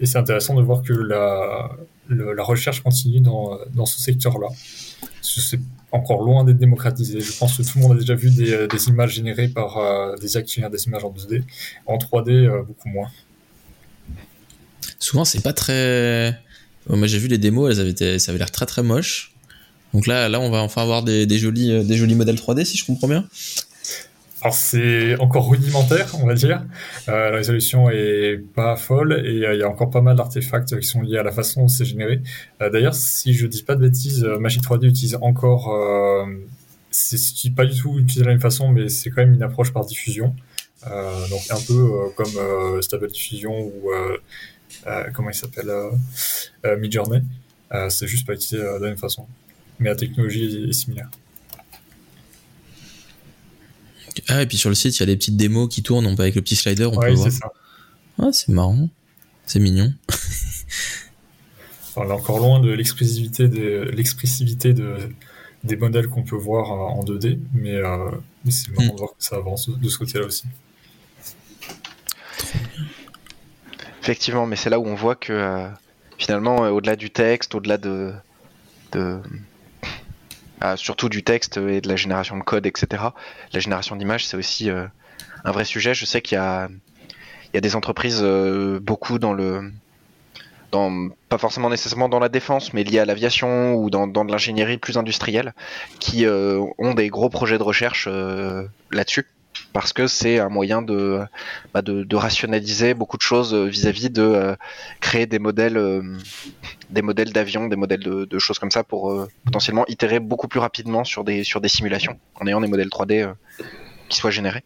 [0.01, 1.71] Et c'est intéressant de voir que la,
[2.09, 4.49] la recherche continue dans, dans ce secteur-là.
[5.21, 7.21] C'est encore loin d'être démocratisé.
[7.21, 10.39] Je pense que tout le monde a déjà vu des, des images générées par des
[10.39, 11.43] actionnaires des images en 2D.
[11.85, 13.09] En 3D, beaucoup moins
[15.03, 16.39] souvent c'est pas très.
[16.89, 19.33] Moi j'ai vu les démos, elles avaient ça avait l'air très très moche.
[19.95, 22.79] Donc là, là, on va enfin avoir des, jolis, euh, des jolis modèles 3D, si
[22.79, 23.27] je comprends bien.
[24.41, 26.65] Alors c'est encore rudimentaire, on va dire.
[27.09, 30.81] Euh, la résolution est pas folle et euh, il y a encore pas mal d'artefacts
[30.81, 32.23] qui sont liés à la façon dont c'est généré.
[32.59, 35.71] D'ailleurs, si je dis pas de bêtises, Magic 3D utilise encore,
[36.91, 39.73] c'est pas du tout utilisé de la même façon, mais c'est quand même une approche
[39.73, 40.35] par diffusion.
[40.85, 43.91] Donc un peu comme Stable Diffusion ou
[45.13, 45.91] comment il s'appelle euh,
[46.67, 47.23] euh, Midjourney.
[47.73, 49.27] Euh, c'est juste pas utilisé euh, de la même façon,
[49.79, 51.09] mais la technologie est similaire.
[54.29, 56.15] Ah, et puis sur le site, il y a des petites démos qui tournent on
[56.15, 57.31] peut, avec le petit slider, on peut voir.
[57.33, 57.51] ça.
[58.19, 58.89] Ah, c'est marrant.
[59.47, 59.93] C'est mignon.
[61.97, 64.97] On est encore loin de l'expressivité de l'expressivité de,
[65.65, 68.11] des modèles qu'on peut voir euh, en 2D, mais, euh,
[68.45, 68.93] mais c'est marrant Mm.
[68.93, 70.45] de voir que ça avance de ce côté-là aussi.
[74.03, 75.69] Effectivement, mais c'est là où on voit que euh,
[76.19, 78.13] finalement, euh, au-delà du texte, au-delà de,
[80.61, 83.01] ah, surtout du texte et de la génération de code, etc.
[83.53, 84.89] La génération d'images, c'est aussi euh,
[85.45, 85.95] un vrai sujet.
[85.95, 86.69] Je sais qu'il y a,
[87.61, 88.25] des entreprises
[88.83, 89.71] beaucoup dans le,
[90.73, 94.33] dans, pas forcément nécessairement dans la défense, mais liées à l'aviation ou dans, dans de
[94.33, 95.55] l'ingénierie plus industrielle,
[96.01, 98.09] qui ont des gros projets de recherche
[98.91, 99.27] là-dessus
[99.73, 101.21] parce que c'est un moyen de,
[101.73, 104.57] bah, rationaliser beaucoup de choses euh, vis-à-vis de euh,
[105.01, 106.17] créer des modèles, euh,
[106.91, 111.05] des modèles d'avions, des modèles de, choses comme ça pour potentiellement itérer beaucoup plus rapidement
[111.05, 113.33] sur des, simulations en ayant des modèles 3D euh,
[114.09, 114.65] qui soient générés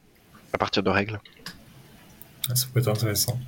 [0.52, 1.20] à partir de règles.
[2.54, 3.38] Ça peut être intéressant.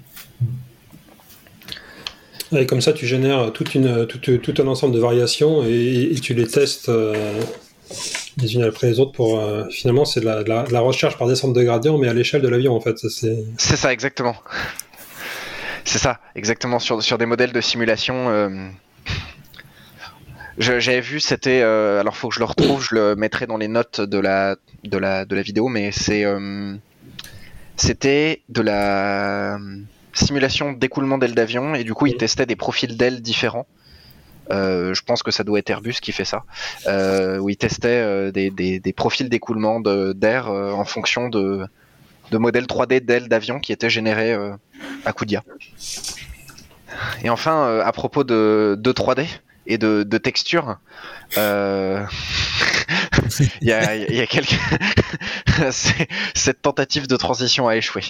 [2.53, 6.91] Et comme ça, tu génères tout, un ensemble de variations et, et tu les testes
[8.41, 9.39] les unes après les autres pour.
[9.41, 12.09] euh, finalement, c'est de la, de la- de la recherche par descente de gradient, mais
[12.09, 12.97] à l'échelle de l'avion, en fait.
[12.99, 14.37] C'est C'est ça, exactement.
[15.85, 16.79] C'est ça, exactement.
[16.79, 18.29] Sur, sur des modèles de simulation.
[18.31, 18.69] euh,
[20.59, 21.61] J'avais vu, c'était.
[21.63, 24.57] euh, alors, faut que je le retrouve, je le mettrai dans les notes de la,
[24.85, 26.25] de la, de la vidéo, mais c'est.
[26.25, 26.75] euh,
[27.77, 29.59] c'était de la
[30.13, 33.67] simulation d'écoulement d'ailes d'avion, et du coup, ils testaient des profils d'ailes différents.
[34.51, 36.45] Euh, je pense que ça doit être Airbus qui fait ça,
[36.87, 41.67] euh, où ils testaient euh, des, profils d'écoulement d'air en fonction de,
[42.31, 44.37] de modèles 3D d'ailes d'avion qui étaient générés
[45.05, 45.43] à coup d'IA.
[47.23, 49.27] Et enfin, à propos de, de 3D
[49.67, 50.79] et de, texture,
[51.37, 51.39] il
[53.63, 54.27] y a,
[56.35, 58.03] Cette tentative de transition a échoué.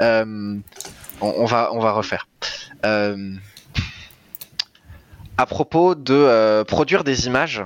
[0.00, 2.26] On, va, on va refaire.
[5.38, 7.64] À propos de euh, produire des images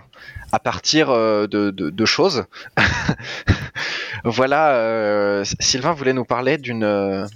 [0.52, 2.46] à partir euh, de, choses,
[4.24, 7.26] voilà, euh, Sylvain voulait nous parler d'une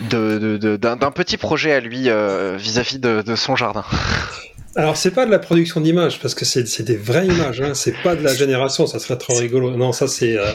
[0.00, 2.08] d'un petit projet à lui
[2.56, 3.84] vis-à-vis de son jardin.
[4.76, 7.74] Alors, c'est pas de la production d'images, parce que c'est des vraies images, hein.
[7.74, 9.70] c'est pas de la génération, ça serait trop rigolo.
[9.76, 10.52] Non, ça, c'est euh,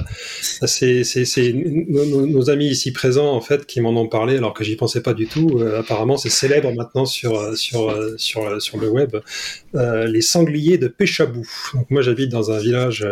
[2.26, 5.14] nos, amis ici présents, en fait, qui m'en ont parlé, alors que j'y pensais pas
[5.14, 5.60] du tout.
[5.60, 9.16] Euh, apparemment, c'est célèbre maintenant sur, euh, sur, sur, sur le web.
[9.74, 11.48] Les sangliers de Péchabou.
[11.74, 13.06] Donc, moi, j'habite dans un village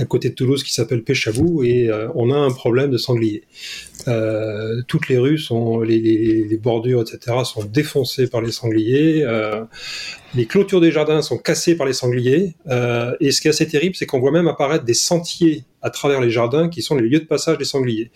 [0.00, 3.44] à côté de Toulouse qui s'appelle Péchabou, et euh, on a un problème de sangliers.
[4.08, 9.22] Euh, toutes les rues sont, les, bordures, etc., sont défoncées par les sangliers.
[9.22, 9.62] Euh,
[10.34, 12.54] les clôtures des jardins sont cassées par les sangliers.
[13.20, 16.20] Et ce qui est assez terrible, c'est qu'on voit même apparaître des sentiers à travers
[16.20, 18.10] les jardins qui sont les lieux de passage des sangliers.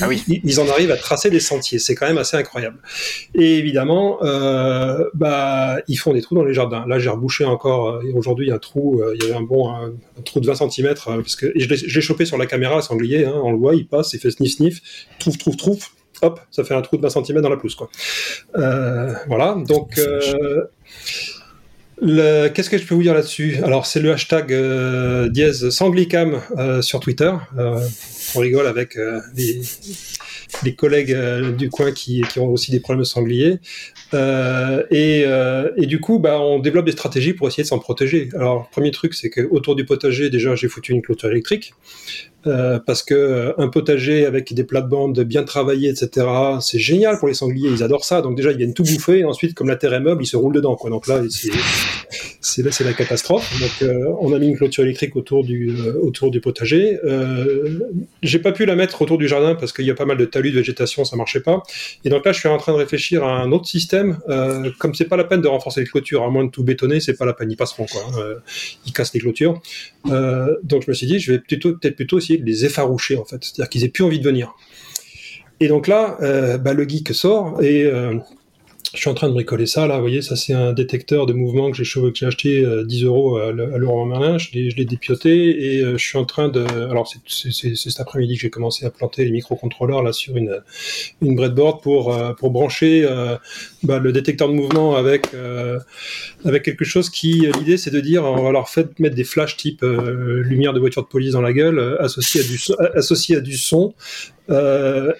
[0.00, 0.22] Ah oui.
[0.44, 1.78] Ils, en arrivent à tracer des sentiers.
[1.78, 2.78] C'est quand même assez incroyable.
[3.34, 6.84] Et évidemment, euh, bah, ils font des trous dans les jardins.
[6.86, 7.88] Là, j'ai rebouché encore.
[7.88, 9.00] euh, et Aujourd'hui, il y a un trou.
[9.00, 9.86] euh, il y avait un bon un,
[10.18, 10.94] un trou de 20 cm.
[11.04, 13.24] parce que et je l'ai je l'ai chopé sur la caméra, le sanglier.
[13.24, 14.80] Hein, on le voit, il passe, il fait sniff sniff,
[15.18, 15.86] trouve trouve trouve.
[16.22, 17.88] Hop, ça fait un trou de 20 cm dans la pelouse, quoi.
[18.56, 19.56] Euh, voilà.
[19.66, 19.98] Donc.
[19.98, 20.64] Euh,
[22.00, 23.58] Qu'est-ce que je peux vous dire là-dessus?
[23.62, 27.30] Alors, c'est le hashtag euh, dièse sanglicam euh, sur Twitter.
[27.58, 27.78] Euh,
[28.34, 28.96] on rigole avec
[30.62, 31.14] les, collègues
[31.56, 33.60] du coin qui, qui ont aussi des problèmes de sangliers.
[34.12, 37.78] Euh, et, euh, et du coup, bah, on développe des stratégies pour essayer de s'en
[37.78, 38.28] protéger.
[38.34, 41.74] Alors, premier truc, c'est que autour du potager, déjà, j'ai foutu une clôture électrique.
[42.46, 46.26] Euh, parce que un potager avec des plates-bandes bien travaillées, etc.,
[46.62, 48.22] c'est génial pour les sangliers, ils adorent ça.
[48.22, 50.38] Donc déjà, ils viennent tout bouffer, et ensuite, comme la terre est meuble, ils se
[50.38, 50.78] roulent dedans.
[50.82, 51.50] Donc là, c'est
[52.40, 53.52] c'est la catastrophe.
[53.60, 53.90] Donc
[54.20, 56.98] on a mis une clôture électrique autour du autour du potager.
[58.22, 60.24] J'ai pas pu la mettre autour du jardin parce qu'il y a pas mal de
[60.24, 61.62] talus de végétation, ça marchait pas.
[62.06, 63.99] Et donc là, je suis en train de réfléchir à un autre système.
[64.28, 67.00] Euh, comme c'est pas la peine de renforcer les clôtures, à moins de tout bétonner,
[67.00, 68.02] c'est pas la peine, ils passeront quoi.
[68.18, 68.36] Euh,
[68.86, 69.60] ils cassent les clôtures.
[70.06, 73.16] Euh, donc je me suis dit, je vais plutôt peut-être plutôt essayer de les effaroucher
[73.16, 74.54] en fait, c'est-à-dire qu'ils aient plus envie de venir.
[75.60, 76.16] Et donc là,
[76.58, 77.90] bah, le geek sort et
[78.92, 81.32] je suis en train de bricoler ça là, vous voyez, ça c'est un détecteur de
[81.32, 85.96] mouvement que j'ai acheté euh, 10 euros à l'euro Merlin, je l'ai dépioté et je
[85.96, 90.02] suis en train de, alors c'est- cet après-midi que j'ai commencé à planter les microcontrôleurs
[90.02, 90.60] là sur une
[91.22, 93.06] une breadboard pour pour brancher
[93.82, 95.78] bah, le détecteur de mouvement avec euh,
[96.44, 99.56] avec quelque chose qui l'idée c'est de dire on va leur faire mettre des flashs
[99.56, 102.76] type euh, lumière de voiture de police dans la gueule euh, associé à du so-
[102.94, 103.94] associé à du son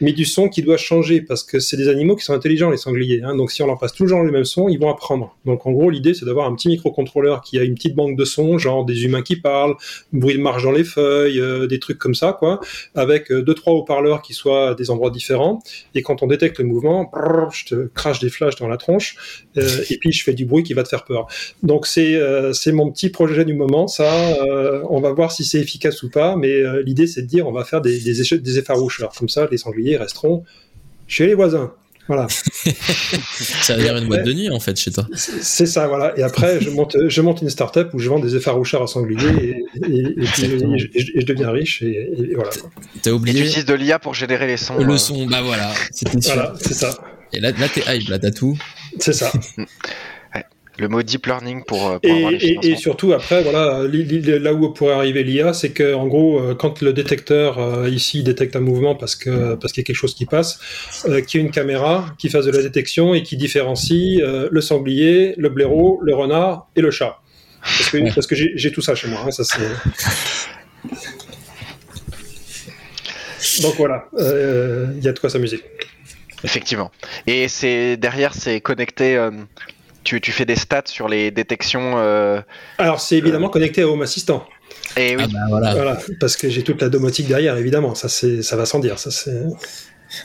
[0.00, 2.76] mais du son qui doit changer parce que c'est des animaux qui sont intelligents les
[2.76, 3.22] sangliers.
[3.22, 5.36] Hein, donc si on leur passe toujours le même son, ils vont apprendre.
[5.44, 8.24] Donc en gros l'idée c'est d'avoir un petit microcontrôleur qui a une petite banque de
[8.24, 9.76] sons, genre des humains qui parlent,
[10.12, 12.58] bruit de marche dans les feuilles, des trucs comme ça quoi,
[12.96, 15.62] avec deux trois haut-parleurs qui soient à des endroits différents.
[15.94, 17.08] Et quand on détecte le mouvement,
[17.52, 19.16] je te crache des flashs dans la tronche
[19.56, 21.26] euh, et puis je fais du bruit qui va te faire peur.
[21.62, 23.88] Donc c'est euh, c'est mon petit projet du moment.
[23.88, 27.26] Ça, euh, on va voir si c'est efficace ou pas, mais euh, l'idée c'est de
[27.26, 29.12] dire on va faire des des, effaroucheurs.
[29.16, 30.44] Comme ça, les sangliers resteront
[31.06, 31.72] chez les voisins.
[32.08, 32.26] Voilà,
[33.62, 35.06] Ça veut dire une boîte de nuit, en fait, chez toi.
[35.14, 36.18] c'est ça, voilà.
[36.18, 39.28] Et après, je monte, je monte une start-up où je vends des effaroucheurs à sangliers
[39.40, 40.74] et, et, et, puis, Exactement.
[40.74, 42.50] et je, et je deviens riche et, et voilà.
[42.50, 44.78] T'as Et tu oublié utilises de l'IA pour générer les sons.
[44.78, 45.24] le euh, son.
[45.26, 45.72] Bah voilà.
[46.24, 46.98] Voilà, c'est ça,
[47.32, 48.58] Et là, là t'es hype, là, t'as tout.
[48.98, 49.30] c'est ça.
[50.78, 54.02] le mot deep learning pour, euh, pour Et, avoir les et- surtout après, voilà, li-
[54.02, 57.86] li- là où pourrait arriver l'IA, c'est que en gros, euh, quand le détecteur euh,
[57.90, 60.58] ici détecte un mouvement parce que parce qu'il y a quelque chose qui passe,
[61.06, 64.48] euh, qu'il y ait une caméra qui fasse de la détection et qui différencie euh,
[64.50, 67.18] le sanglier, le blaireau, le renard et le chat.
[67.62, 69.20] Parce que, parce que j'ai tout ça chez moi.
[69.26, 69.60] hein, ça c'est.
[73.62, 75.60] Donc voilà, euh, il y a de quoi s'amuser.
[76.44, 76.90] Effectivement.
[77.26, 79.16] Et c'est derrière, c'est connecté.
[79.16, 79.30] euh,
[80.02, 81.94] tu, tu fais des stats sur les détections.
[81.98, 82.40] euh,
[82.78, 84.46] Alors c'est évidemment connecté à Home Assistant.
[84.96, 85.74] et oui, Ah bah voilà.
[85.74, 87.94] Voilà, parce que j'ai toute la domotique derrière, évidemment.
[87.94, 88.98] Ça, c'est, ça va sans dire.
[88.98, 89.42] Ça, c'est.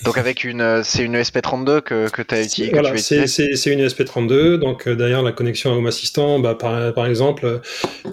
[0.03, 2.99] Donc avec une, euh, c'est une ESP32 que, que, t'as utilisé, que Voilà, tu as
[2.99, 3.47] c'est, utilisé.
[3.51, 4.55] c'est, c'est une ESP32.
[4.57, 7.57] Donc euh, derrière la connexion à Home Assistant, bah, par, par exemple, euh,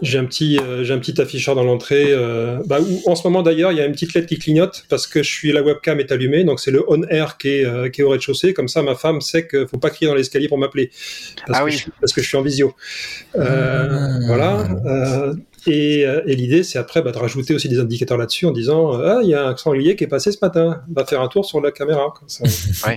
[0.02, 2.06] j'ai un petit, j'ai un petit afficheur dans l'entrée.
[2.08, 4.84] euh, bah, où, en ce moment d'ailleurs, il y a une petite LED qui clignote
[4.88, 6.44] parce que je suis la webcam est allumée.
[6.44, 8.52] Donc c'est le on air qui est, euh, qui est au rez-de-chaussée.
[8.54, 10.90] Comme ça, ma femme sait qu'il faut pas crier dans l'escalier pour m'appeler
[11.46, 11.72] parce, Ah que, oui.
[11.72, 12.74] je, suis- parce que je suis en visio.
[13.36, 14.18] Euh, Ah.
[14.26, 15.32] Voilà.
[15.68, 18.94] Euh, et, et l'idée, c'est après bah, de rajouter aussi des indicateurs là-dessus en disant
[18.94, 21.28] euh, Ah, il y a un sanglier qui est passé ce matin, va faire un
[21.28, 22.12] tour sur la caméra.
[22.18, 22.44] Comme ça.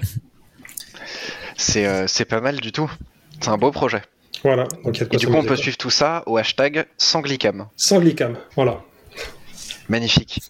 [1.57, 2.91] C'est, euh, c'est pas mal du tout.
[3.39, 4.01] C'est un beau projet.
[4.43, 4.65] voilà.
[4.83, 7.67] Donc, Et du coup, on peut suivre tout ça au hashtag Sanglicam.
[7.77, 8.81] Sanglicam, voilà.
[9.87, 10.41] Magnifique.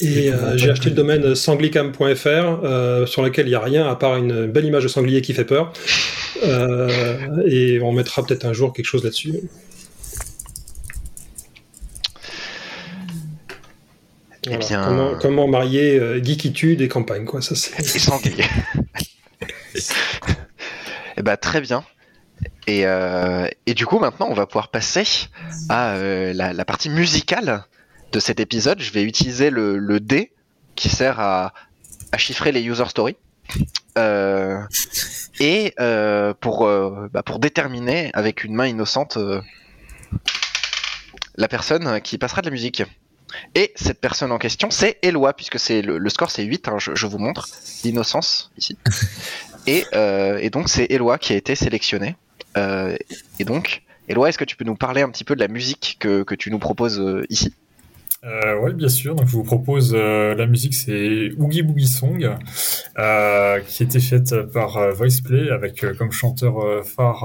[0.00, 3.96] Et euh, j'ai acheté le domaine sanglicam.fr euh, sur lequel il n'y a rien à
[3.96, 5.72] part une belle image de sanglier qui fait peur.
[6.42, 6.88] Euh,
[7.46, 9.34] et on mettra peut-être un jour quelque chose là-dessus.
[14.46, 17.42] Eh bien- Comment, comment marier euh, geekitude et campagne, quoi.
[17.42, 17.78] Ça, c'est...
[17.80, 18.44] Et sanglier.
[21.16, 21.84] Eh ben, très bien.
[22.66, 25.04] Et, euh, et du coup, maintenant, on va pouvoir passer
[25.68, 27.64] à euh, la, la partie musicale
[28.12, 28.80] de cet épisode.
[28.80, 30.32] Je vais utiliser le, le dé
[30.76, 31.52] qui sert à,
[32.12, 33.16] à chiffrer les user stories.
[33.98, 34.60] Euh,
[35.40, 39.40] et euh, pour, euh, bah, pour déterminer avec une main innocente euh,
[41.36, 42.82] la personne qui passera de la musique.
[43.54, 46.76] Et cette personne en question, c'est Eloi, puisque c'est le, le score c'est 8, hein,
[46.78, 47.48] je, je vous montre
[47.84, 48.76] l'innocence ici.
[49.66, 52.16] Et, euh, et donc c'est Eloi qui a été sélectionné.
[52.56, 52.96] Euh,
[53.38, 55.98] et donc, Eloi, est-ce que tu peux nous parler un petit peu de la musique
[56.00, 57.52] que, que tu nous proposes euh, ici?
[58.22, 59.14] Euh, oui, bien sûr.
[59.14, 62.22] Donc, je vous propose euh, la musique, c'est Oogie Boogie Song,
[62.98, 67.24] euh, qui a été faite par euh, Voiceplay avec euh, comme chanteur euh, phare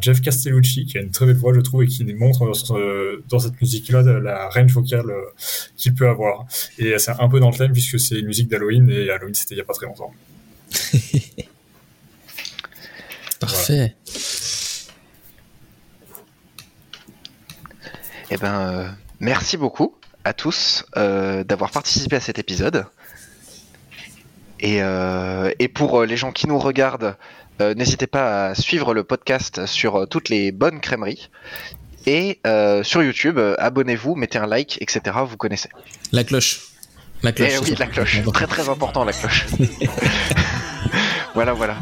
[0.00, 3.22] Jeff Castellucci, qui a une très belle voix, je trouve, et qui montre dans, ce-
[3.28, 5.22] dans cette musique-là la range vocale euh,
[5.76, 6.46] qu'il peut avoir.
[6.78, 9.54] Et c'est un peu dans le thème puisque c'est une musique d'Halloween et Halloween c'était
[9.54, 10.12] il y a pas très longtemps.
[13.40, 13.94] Parfait.
[18.30, 18.88] Eh ben, euh,
[19.20, 19.94] merci beaucoup
[20.24, 22.86] à tous euh, d'avoir participé à cet épisode.
[24.60, 27.16] Et, euh, et pour euh, les gens qui nous regardent,
[27.60, 31.30] euh, n'hésitez pas à suivre le podcast sur toutes les bonnes crèmeries.
[32.06, 32.40] Et
[32.84, 35.16] sur YouTube, abonnez-vous, mettez un like, etc.
[35.26, 35.68] Vous connaissez.
[36.10, 36.68] La cloche.
[37.22, 37.52] La cloche.
[37.54, 38.22] Eh oui, la cloche.
[38.32, 39.44] Très très important la cloche.
[41.34, 41.76] voilà, voilà.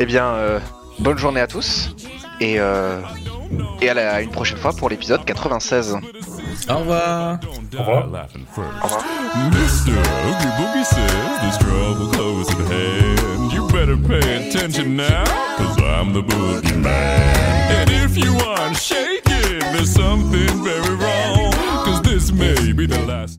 [0.00, 0.58] Eh bien,
[1.00, 1.94] bonne journée à tous.
[2.40, 3.00] Et, euh,
[3.80, 5.96] et à, la- à une prochaine fois pour l'épisode 96.
[6.68, 7.38] Au revoir.
[7.78, 8.06] Au revoir.
[8.82, 8.88] Au.
[9.50, 9.92] Mr.
[9.92, 13.52] Oogie Boogie says there's trouble close at hand.
[13.52, 15.24] You better pay attention now,
[15.56, 17.70] cause I'm the boogie man.
[17.80, 21.52] And if you aren't shaking, there's something very wrong,
[21.84, 23.32] cause this may be the last.